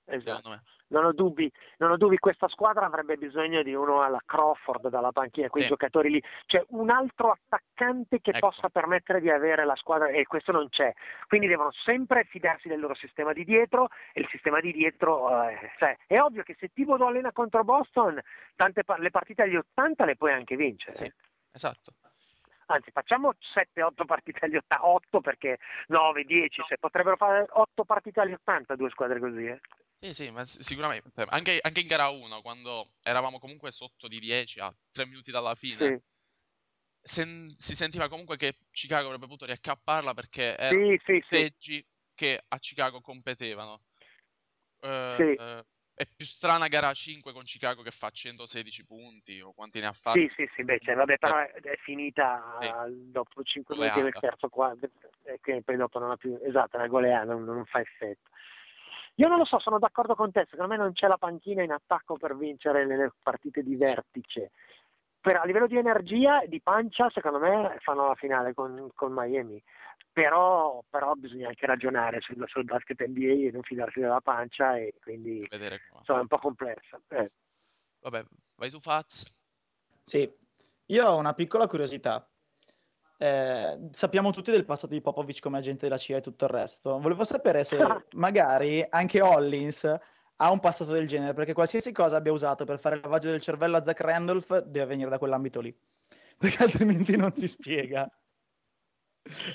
[0.06, 0.60] Esatto.
[0.88, 5.12] Non ho dubbi, non ho dubbi, questa squadra avrebbe bisogno di uno alla Crawford dalla
[5.12, 5.70] panchina, quei Sì.
[5.70, 8.50] giocatori lì, cioè un altro attaccante che Ecco.
[8.50, 10.92] possa permettere di avere la squadra e questo non c'è.
[11.26, 15.72] Quindi devono sempre fidarsi del loro sistema di dietro e il sistema di dietro eh,
[15.78, 18.20] cioè, è ovvio che se Thibodeau allena contro Boston,
[18.54, 20.96] tante le partite agli 80 le puoi anche vincere.
[20.96, 21.12] sì
[21.52, 21.94] esatto
[22.66, 28.20] Anzi, facciamo 7-8 partite agli 80, 8 perché 9, 10, se potrebbero fare 8 partite
[28.20, 29.60] agli 80 due squadre così, eh.
[30.00, 34.60] sì sì ma sicuramente anche, anche in gara 1 quando eravamo comunque sotto di 10
[34.60, 36.02] a 3 minuti dalla fine Sì.
[37.02, 41.20] sen- si sentiva comunque che Chicago avrebbe potuto riaccapparla perché erano Sì, sì, sì.
[41.28, 43.80] punteggi che a Chicago competevano.
[44.80, 45.34] Eh, Sì.
[45.34, 49.86] eh, è più strana gara 5 con Chicago che fa 116 punti o quanti ne
[49.86, 50.28] ha fatti.
[50.28, 53.10] Sì, sì, sì, beh, cioè, vabbè, però è, è finita Sì.
[53.10, 53.96] dopo 5 Goleata.
[53.98, 54.88] minuti del terzo quarto,
[55.22, 58.30] e che poi dopo non ha più, esatto, la goleata non, non fa effetto.
[59.16, 61.70] Io non lo so, sono d'accordo con te, secondo me non c'è la panchina in
[61.70, 64.50] attacco per vincere nelle partite di vertice.
[65.24, 69.10] Per, a livello di energia e di pancia, secondo me fanno la finale con, con
[69.10, 69.62] Miami.
[70.12, 74.92] Però, però bisogna anche ragionare sul, sul basket NBA e non fidarsi della pancia e
[75.00, 77.00] quindi insomma è un po' complessa.
[77.08, 77.32] Eh.
[78.00, 78.22] Vabbè,
[78.56, 79.24] vai su Faz.
[80.02, 80.30] Sì,
[80.88, 82.28] io ho una piccola curiosità.
[83.16, 87.00] Eh, sappiamo tutti del passato di Popovic come agente della CIA e tutto il resto.
[87.00, 87.78] Volevo sapere se
[88.12, 89.98] magari anche Hollins
[90.36, 93.40] ha un passato del genere, perché qualsiasi cosa abbia usato per fare il lavaggio del
[93.40, 95.74] cervello a Zach Randolph deve venire da quell'ambito lì,
[96.38, 98.10] perché altrimenti non si spiega.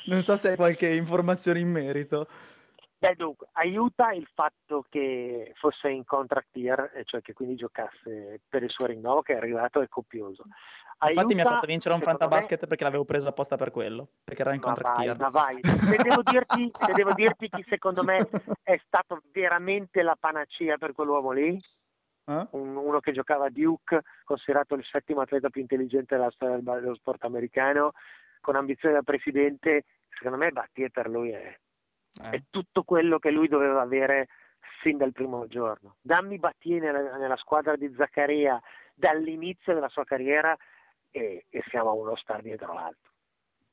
[0.05, 2.27] Non so se hai qualche informazione in merito.
[2.97, 8.63] Beh, dunque, aiuta il fatto che fosse in contract year, cioè che quindi giocasse per
[8.63, 10.43] il suo rinnovo che è arrivato e copioso.
[11.07, 13.71] Infatti mi ha Aiuta, fatto vincere un secondo me- fantabasket perché l'avevo preso apposta per
[13.71, 15.17] quello, perché era in contract year.
[15.17, 15.59] ma vai.
[15.63, 18.17] Se devo, dirti, se devo dirti chi secondo me
[18.63, 21.57] è stato veramente la panacea per quell'uomo lì,
[22.29, 22.47] eh?
[22.51, 26.95] Un, uno che giocava a Duke, considerato il settimo atleta più intelligente della storia dello
[26.95, 27.93] sport americano,
[28.39, 31.57] con ambizione da presidente, secondo me Battier per lui è,
[32.21, 32.29] eh.
[32.29, 34.27] è tutto quello che lui doveva avere
[34.83, 35.95] sin dal primo giorno.
[36.01, 38.61] Dammi Battier nella, nella squadra di Zaccaria
[38.93, 40.55] dall'inizio della sua carriera
[41.11, 43.11] e, e siamo a uno star dietro l'altro.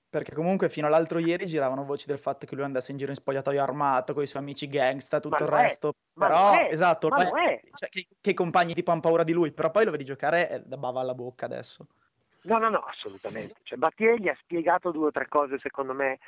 [0.09, 3.16] Perché comunque fino all'altro ieri giravano voci del fatto che lui andasse in giro in
[3.16, 5.94] spogliatoio armato con i suoi amici gangsta, tutto il resto.
[6.14, 9.33] Ma però, è, esatto, ma ormai, cioè, che, che, i compagni tipo hanno paura di
[9.33, 11.87] lui, però poi lo vedi giocare e da bava alla bocca adesso.
[12.42, 13.57] No, no, no, assolutamente.
[13.64, 16.18] Cioè, Battier gli ha spiegato due o tre cose, secondo me,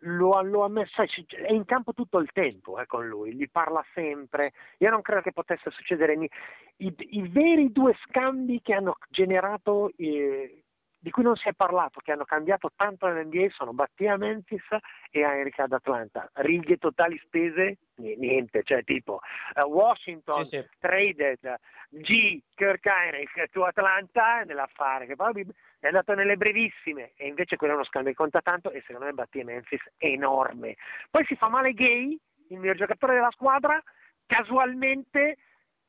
[0.00, 3.84] lo, lo ha messo, è in campo tutto il tempo eh, con lui, gli parla
[3.94, 4.50] sempre.
[4.78, 6.14] Io non credo che potesse succedere.
[6.76, 10.62] I, i, veri due scambi che hanno generato, eh,
[11.02, 14.66] di cui non si è parlato, che hanno cambiato tanto nell'NBA sono Battia Memphis
[15.10, 16.30] e Erika ad Atlanta.
[16.34, 17.78] Righe totali spese?
[17.96, 19.20] Niente, cioè tipo
[19.56, 20.66] uh, Washington sì, sì.
[20.78, 21.56] traded
[21.88, 25.46] G Kirk Heinrich to Atlanta nell'affare che poi
[25.78, 29.06] è andato nelle brevissime e invece quello è uno scambio che conta tanto e secondo
[29.06, 30.76] me Battia Memphis è enorme.
[31.10, 33.82] Poi si fa male Gay, il mio giocatore della squadra,
[34.26, 35.36] casualmente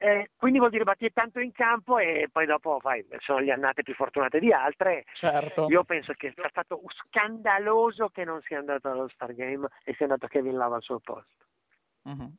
[0.01, 3.83] eh, quindi vuol dire battire tanto in campo e poi dopo fai, sono le annate
[3.83, 5.05] più fortunate di altre.
[5.13, 5.67] Certo.
[5.69, 10.07] Io penso che sia stato scandaloso che non sia andato allo Star Game e sia
[10.07, 11.45] andato Kevin Lava al suo posto.
[12.01, 12.33] Uh-huh.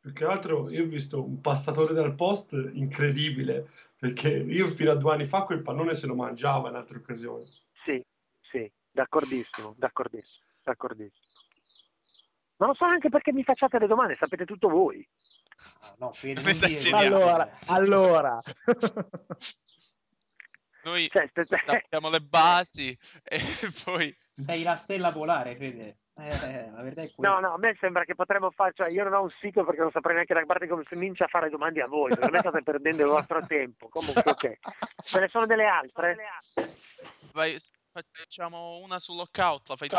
[0.00, 4.96] Più che altro io ho visto un passatore dal post incredibile, perché io fino a
[4.96, 7.44] due anni fa quel pallone se lo mangiava in altre occasioni.
[7.84, 8.02] Sì,
[8.40, 11.26] sì, d'accordissimo, d'accordissimo, d'accordissimo.
[12.56, 15.06] Non lo so anche perché mi facciate le domande, sapete tutto voi.
[15.98, 16.40] No, Fede,
[16.92, 18.40] allora, allora.
[20.84, 23.38] Noi cioè, sappiamo le basi e
[23.84, 24.16] poi...
[24.30, 25.98] Sei la stella polare, Fede.
[26.14, 29.14] Eh, la verità è no, no, a me sembra che potremmo fare, cioè io non
[29.14, 31.80] ho un sito perché non saprei neanche da parte come si comincia a fare domande
[31.80, 33.88] a voi, perché me state perdendo il vostro tempo.
[33.88, 34.58] Comunque, ok.
[35.04, 36.16] Ce ne sono delle altre?
[37.32, 37.58] Vai,
[37.90, 39.96] facciamo una su lockout, la fai tu.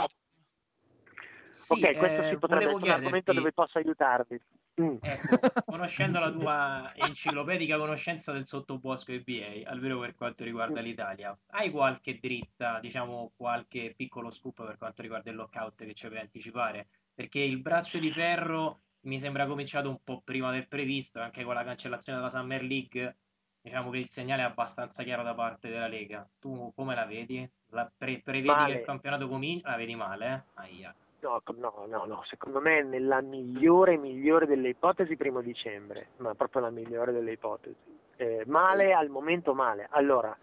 [1.49, 4.39] Sì, ok, questo eh, si potrebbe essere un argomento dove posso aiutarvi.
[4.81, 4.97] Mm.
[5.01, 10.83] Ecco, conoscendo la tua enciclopedica conoscenza del sottobosco NBA, almeno per quanto riguarda mm.
[10.83, 16.07] l'Italia, hai qualche dritta, diciamo qualche piccolo scoop per quanto riguarda il lockout che ci
[16.07, 16.87] puoi anticipare?
[17.13, 21.53] Perché il braccio di ferro mi sembra cominciato un po' prima del previsto, anche con
[21.53, 23.17] la cancellazione della Summer League,
[23.61, 26.27] diciamo che il segnale è abbastanza chiaro da parte della Lega.
[26.39, 27.47] Tu come la vedi?
[27.67, 28.73] La pre- prevedi male.
[28.73, 29.69] che il campionato comincia?
[29.69, 30.61] La vedi male, eh?
[30.61, 30.95] Aia.
[31.23, 36.63] No, no, no, no, secondo me nella migliore, migliore delle ipotesi primo dicembre, ma proprio
[36.63, 37.97] la migliore delle ipotesi.
[38.17, 39.87] Eh, male al momento male.
[39.91, 40.35] Allora,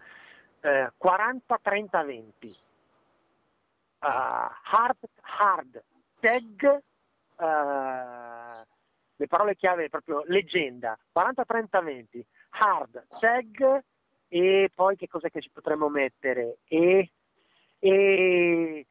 [0.61, 2.57] eh, 40-30-20.
[4.03, 5.83] Uh, hard, hard,
[6.19, 6.81] tag,
[7.37, 8.65] uh,
[9.15, 13.83] le parole chiave proprio leggenda, 40-30-20, hard, tag
[14.27, 16.57] e poi che cos'è che ci potremmo mettere?
[16.67, 17.11] E,
[17.77, 18.87] e,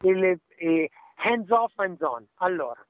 [0.00, 0.90] e, e
[1.24, 2.26] hands off, hands on.
[2.36, 2.84] Allora,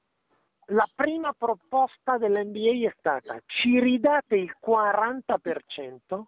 [0.69, 6.23] la prima proposta dell'NBA è stata ci ridate il 40%,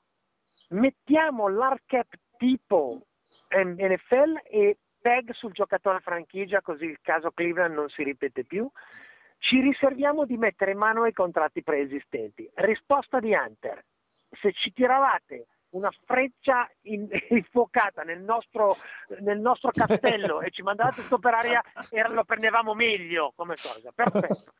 [0.70, 3.02] mettiamo l'ARCAP tipo
[3.50, 8.70] NFL e tag sul giocatore franchigia così il caso Cleveland non si ripete più.
[9.40, 12.50] Ci riserviamo di mettere mano ai contratti preesistenti.
[12.56, 13.84] Risposta di Hunter.
[14.30, 18.76] Se ci tiravate una freccia in, infuocata nel nostro,
[19.20, 23.92] nel nostro castello e ci mandate tutto per aria e lo prendevamo meglio come cosa.
[23.94, 24.54] Perfetto.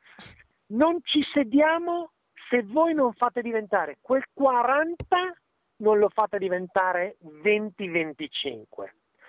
[0.68, 2.12] Non ci sediamo
[2.50, 4.98] se voi non fate diventare quel 40,
[5.78, 8.66] non lo fate diventare 20-25.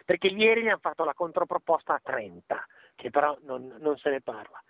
[0.05, 4.21] Perché ieri gli hanno fatto la controproposta a 30, che però non, non se ne
[4.23, 4.63] parla.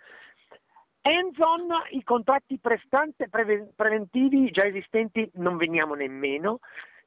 [1.02, 6.58] Hands-on, i contratti prestante, pre- preventivi già esistenti non veniamo nemmeno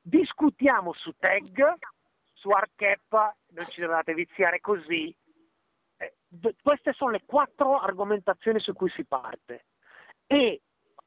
[0.01, 1.73] discutiamo su tag,
[2.33, 2.69] su hard
[3.49, 5.15] non ci dovevate viziare così.
[5.97, 6.13] Eh,
[6.61, 9.65] queste sono le quattro argomentazioni su cui si parte.
[10.25, 10.61] E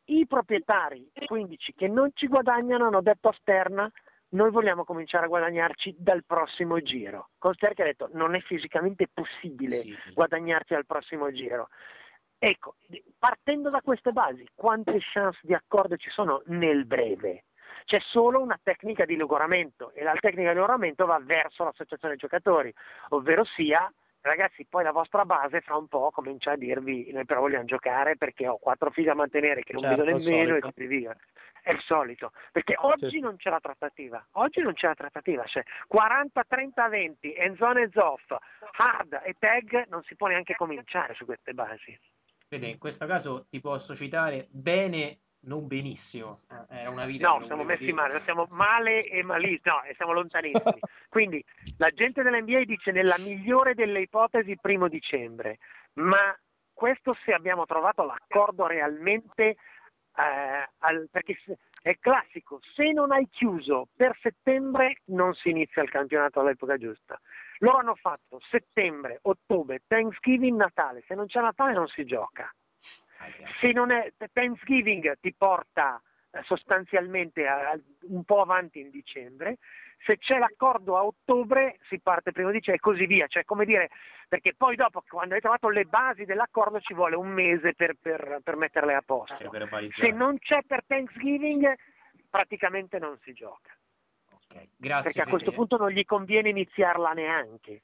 [0.07, 3.90] i proprietari 15 che non ci guadagnano hanno detto a Sterna
[4.35, 7.30] noi vogliamo cominciare a guadagnarci dal prossimo giro.
[7.38, 10.12] Con Ster che ha detto non è fisicamente possibile sì, sì.
[10.12, 11.68] guadagnarci al prossimo giro.
[12.37, 12.74] Ecco,
[13.18, 17.44] partendo da queste basi, quante chance di accordo ci sono nel breve?
[17.85, 22.73] C'è solo una tecnica di logoramento e la tecnica di logoramento va verso l'associazione giocatori,
[23.11, 23.92] ovvero sia
[24.23, 28.17] ragazzi poi la vostra base fra un po' comincia a dirvi noi però vogliamo giocare
[28.17, 31.15] perché ho quattro figli a mantenere che non certo, vedo nemmeno e così via
[31.63, 35.44] è il solito perché oggi sì, non c'è la trattativa oggi non c'è la trattativa
[35.44, 38.35] cioè 40 30 20 end zone e off
[38.77, 41.98] hard e tag non si può neanche cominciare su queste basi.
[42.48, 46.37] Vede, in questo caso ti posso citare bene non benissimo.
[46.71, 50.13] Eh, Era una vita No, siamo messi male, siamo male e malissimo, no, e siamo
[50.13, 50.81] lontanissimi.
[51.09, 51.45] Quindi
[51.77, 55.59] la gente dell'NBA dice nella migliore delle ipotesi primo dicembre,
[55.95, 56.37] ma
[56.73, 59.45] questo se abbiamo trovato l'accordo realmente,
[60.17, 61.37] eh, al- perché
[61.83, 67.21] è classico, se non hai chiuso per settembre non si inizia il campionato all'epoca giusta.
[67.59, 72.53] Loro hanno fatto settembre, ottobre, Thanksgiving, Natale, se non c'è Natale non si gioca.
[73.60, 76.00] Se non è Thanksgiving ti porta
[76.31, 79.58] eh, sostanzialmente a- a- un po' avanti in dicembre,
[80.04, 83.64] se c'è l'accordo a ottobre si parte prima di dicembre e così via, cioè come
[83.64, 83.88] dire,
[84.29, 88.40] perché poi dopo quando hai trovato le basi dell'accordo ci vuole un mese per, per-
[88.42, 89.35] per metterle a posto.
[89.94, 91.72] Se non c'è per Thanksgiving
[92.29, 93.70] praticamente non si gioca,
[94.33, 95.02] Ok, Grazie.
[95.04, 97.83] perché a questo punto non gli conviene iniziarla neanche.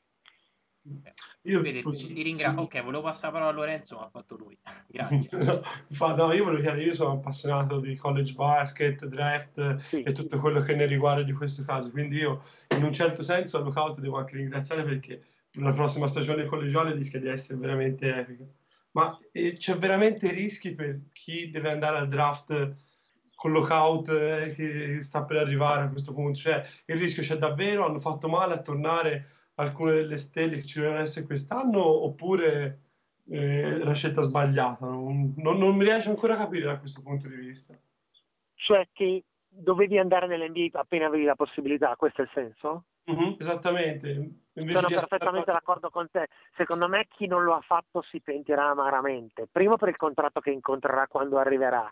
[1.42, 2.60] Io Fede, posso- ti ringrazio.
[2.60, 4.56] Ok, volevo passare la parola a Lorenzo, ma ha fatto lui.
[4.88, 5.38] Grazie.
[5.38, 5.60] No,
[5.90, 10.02] fa- no, io volevo io sono appassionato di college basket, draft Sì.
[10.02, 12.42] e tutto quello che ne riguarda di questo caso, quindi io
[12.76, 15.22] in un certo senso a Lookout devo anche ringraziare perché
[15.54, 18.44] la prossima stagione collegiale rischia di essere veramente epica.
[18.92, 22.74] Ma eh, c'è veramente rischi per chi deve andare al draft
[23.34, 26.38] con Lookout eh, che sta per arrivare a questo punto?
[26.38, 27.86] Cioè, il rischio c'è davvero?
[27.86, 29.28] Hanno fatto male a tornare
[29.60, 32.80] alcune delle stelle che ci dovevano essere quest'anno oppure
[33.28, 34.86] eh, è la scelta sbagliata?
[34.86, 37.74] Non, non- non mi riesce ancora a capire da questo punto di vista.
[38.54, 42.84] Cioè che dovevi andare nell'NBA appena avevi la possibilità, questo è il senso?
[43.04, 44.08] Mhm, esattamente.
[44.54, 46.28] Invece Sono perfettamente d'accordo con te.
[46.56, 49.48] Secondo me chi non lo ha fatto si pentirà amaramente.
[49.50, 51.90] Primo per il contratto che incontrerà quando arriverà.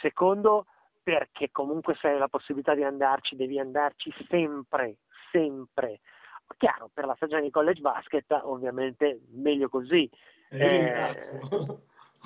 [0.00, 0.66] Secondo
[1.02, 4.98] perché comunque se hai la possibilità di andarci devi andarci sempre,
[5.32, 6.00] sempre.
[6.56, 10.10] Chiaro, per la stagione di college basket ovviamente meglio così.
[10.50, 11.12] Eh.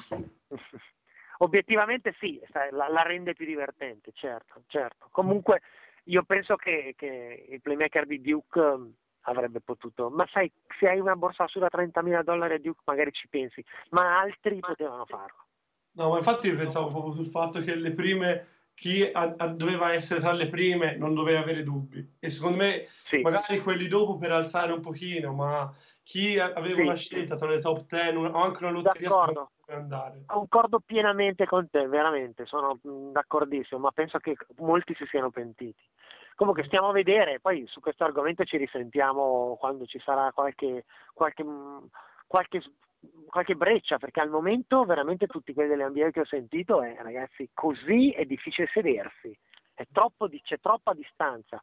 [1.39, 5.09] Obiettivamente sì, la, la rende più divertente, certo, certo.
[5.11, 5.61] Comunque
[6.05, 8.93] io penso che, che il playmaker di Duke eh,
[9.23, 13.13] avrebbe potuto, ma sai, se hai una borsa su da 30.000 dollari a Duke magari
[13.13, 15.47] ci pensi, ma altri potevano farlo.
[15.95, 18.47] No, ma infatti io pensavo proprio sul fatto che le prime,
[18.83, 22.17] chi a- a- doveva essere tra le prime non doveva avere dubbi.
[22.19, 23.21] E secondo me, Sì.
[23.21, 25.73] magari quelli dopo per alzare un pochino, ma
[26.03, 26.81] chi aveva Sì.
[26.83, 29.51] una scelta tra le top 10 o anche una lotteria D'accordo.
[29.69, 30.25] andare.
[30.27, 35.81] Concordo pienamente con te, veramente, sono mh, d'accordissimo, ma penso che molti si siano pentiti.
[36.35, 41.45] Comunque stiamo a vedere, poi su questo argomento ci risentiamo quando ci sarà qualche, qualche,
[41.45, 41.89] mh,
[42.27, 42.61] qualche,
[43.27, 47.49] qualche breccia, perché al momento veramente tutti quelli delle NBA che ho sentito, eh, ragazzi,
[47.53, 49.37] così è difficile sedersi,
[49.75, 51.61] è troppo, c'è troppa distanza.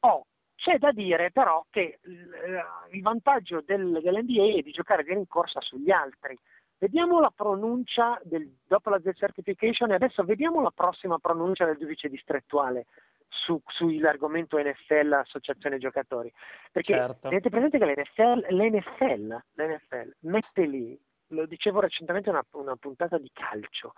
[0.00, 0.26] Oh,
[0.56, 5.60] c'è da dire però che eh, il vantaggio del, dell'NBA è di giocare di rincorsa
[5.60, 6.38] sugli altri.
[6.78, 12.08] Vediamo la pronuncia del, dopo la decertification e adesso vediamo la prossima pronuncia del giudice
[12.08, 12.86] distrettuale
[13.34, 16.32] su, sull'argomento NFL, associazione giocatori.
[16.70, 17.28] Perché Certo.
[17.28, 23.18] tenete presente che l'NFL, l'NFL, l'NFL mette lì, lo dicevo recentemente in una, una puntata
[23.18, 23.94] di calcio,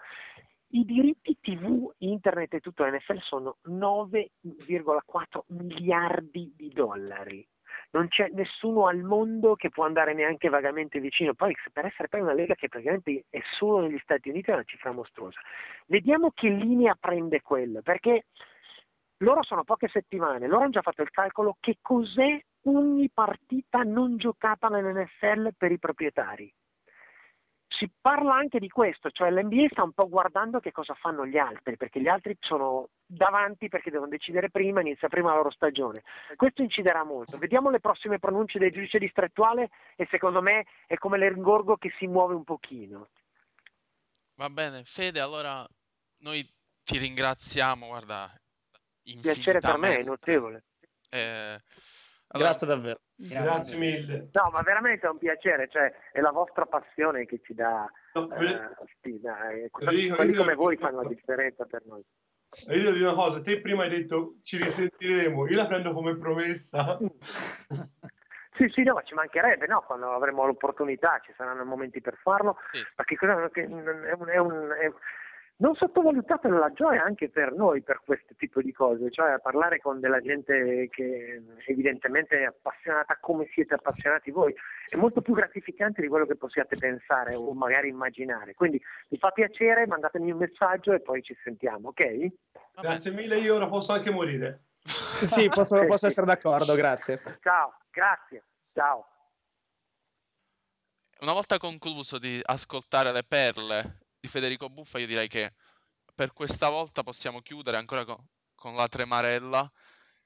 [0.70, 7.46] i diritti TV, internet e tutto l'NFL sono 9,4 miliardi di dollari.
[7.92, 11.34] Non c'è nessuno al mondo che può andare neanche vagamente vicino.
[11.34, 14.64] Poi per essere poi una lega che praticamente è solo negli Stati Uniti è una
[14.64, 15.38] cifra mostruosa.
[15.86, 18.26] Vediamo che linea prende quello, perché
[19.18, 24.16] loro sono poche settimane, loro hanno già fatto il calcolo che cos'è ogni partita non
[24.16, 26.52] giocata nell'NFL per i proprietari.
[27.68, 31.36] Si parla anche di questo, cioè l'NBA sta un po' guardando che cosa fanno gli
[31.36, 36.02] altri, perché gli altri sono davanti perché devono decidere prima, inizia prima la loro stagione.
[36.36, 37.38] Questo inciderà molto.
[37.38, 42.06] Vediamo le prossime pronunce del giudice distrettuale e secondo me è come l'ergorgo che si
[42.06, 43.08] muove un pochino.
[44.36, 45.66] Va bene, Fede, allora
[46.20, 46.48] noi
[46.84, 48.30] ti ringraziamo, guarda,
[49.20, 50.64] Piacere per me, è notevole.
[51.10, 51.60] Eh,
[52.28, 53.00] allora, Grazie davvero.
[53.14, 54.28] Grazie mille.
[54.32, 58.30] No, ma veramente è un piacere, cioè è la vostra passione che ci dà No,
[58.34, 62.04] eh, stima, e Federico, quelli io- come voi fanno la differenza per noi.
[62.68, 66.16] Io devo dire una cosa, te prima hai detto ci risentiremo, io la prendo come
[66.16, 66.98] promessa.
[68.56, 72.56] Sì, sì, no, ma ci mancherebbe, no, quando avremo l'opportunità, ci saranno momenti per farlo,
[72.72, 74.92] sì, ma che cosa che non- è un, è un- è-
[75.58, 80.00] non sottovalutate la gioia anche per noi per questo tipo di cose, cioè parlare con
[80.00, 84.54] della gente che evidentemente è appassionata come siete appassionati voi,
[84.88, 88.54] è molto più gratificante di quello che possiate pensare o magari immaginare.
[88.54, 92.26] Quindi mi fa piacere, mandatemi un messaggio e poi ci sentiamo, ok?
[92.78, 94.64] Grazie mille, io ora posso anche morire.
[95.22, 96.06] Sì, posso, Sì, posso sì.
[96.06, 97.20] essere d'accordo, grazie.
[97.40, 98.44] Ciao, grazie,
[98.74, 99.08] ciao.
[101.20, 105.52] Una volta concluso di ascoltare le perle di Federico Buffa io direi che
[106.14, 108.16] per questa volta possiamo chiudere ancora con,
[108.54, 109.70] con la tremarella.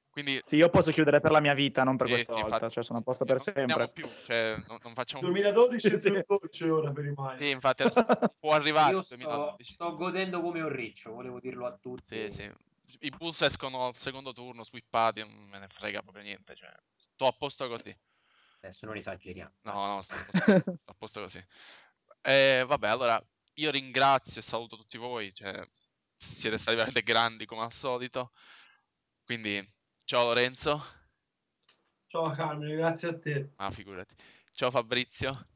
[0.09, 0.41] Quindi...
[0.45, 2.73] Sì, io posso chiudere per la mia vita, non per sì, questa sì, volta, infatti,
[2.73, 3.91] cioè sono a posto per sempre.
[3.91, 5.97] Più, cioè, non, non facciamo 2012 più.
[5.97, 7.39] è più veloce ora per i Maia.
[7.39, 7.85] Sì, infatti
[8.41, 8.93] può arrivare.
[8.93, 12.31] Io sto, sto, godendo come un riccio, volevo dirlo a tutti.
[12.31, 12.51] Sì, sì.
[13.03, 16.57] I Bulls escono al secondo turno, swippati, non me ne frega proprio niente.
[16.57, 17.97] Cioè, sto a posto così.
[18.63, 19.53] Adesso non esageriamo.
[19.63, 21.45] No, no, sto a posto, sto a posto così.
[22.23, 23.25] Eh, vabbè, allora
[23.61, 25.63] io ringrazio e saluto tutti voi, cioè,
[26.17, 28.33] siete stati veramente grandi come al solito.
[29.23, 29.63] Quindi,
[30.05, 30.83] ciao Lorenzo.
[32.07, 33.53] Ciao Carmine, grazie a te.
[33.57, 34.15] Ah, figurati.
[34.53, 35.47] Ciao Fabrizio.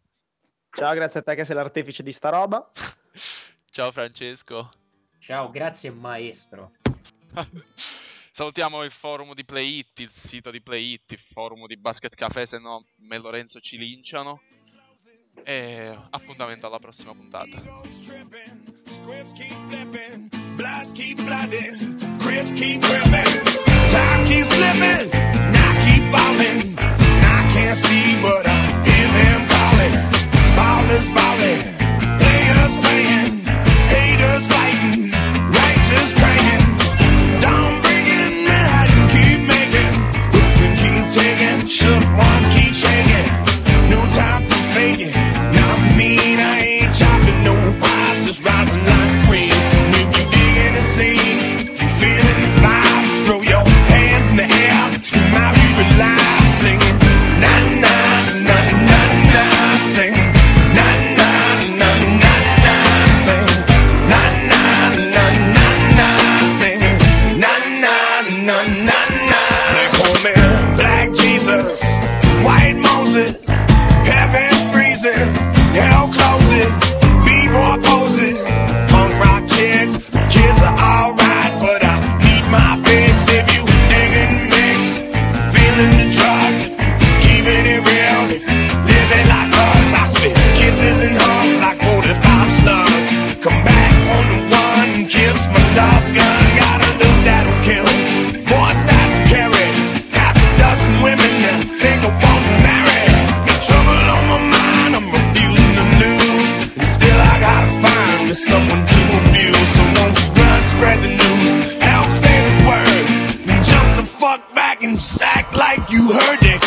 [0.71, 2.71] Ciao, grazie a te che sei l'artefice di sta roba.
[3.73, 4.71] ciao Francesco.
[5.19, 6.73] Ciao, grazie maestro.
[8.35, 12.15] Salutiamo il forum di Play It, il sito di Play It, il forum di Basket
[12.15, 14.43] Café, se no me e Lorenzo ci linciano.
[15.47, 17.51] é, a fundamental à próxima puntada.
[30.57, 31.74] Ballin', ballin',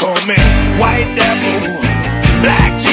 [0.07, 0.35] on me.
[0.79, 1.81] White devil,
[2.41, 2.86] black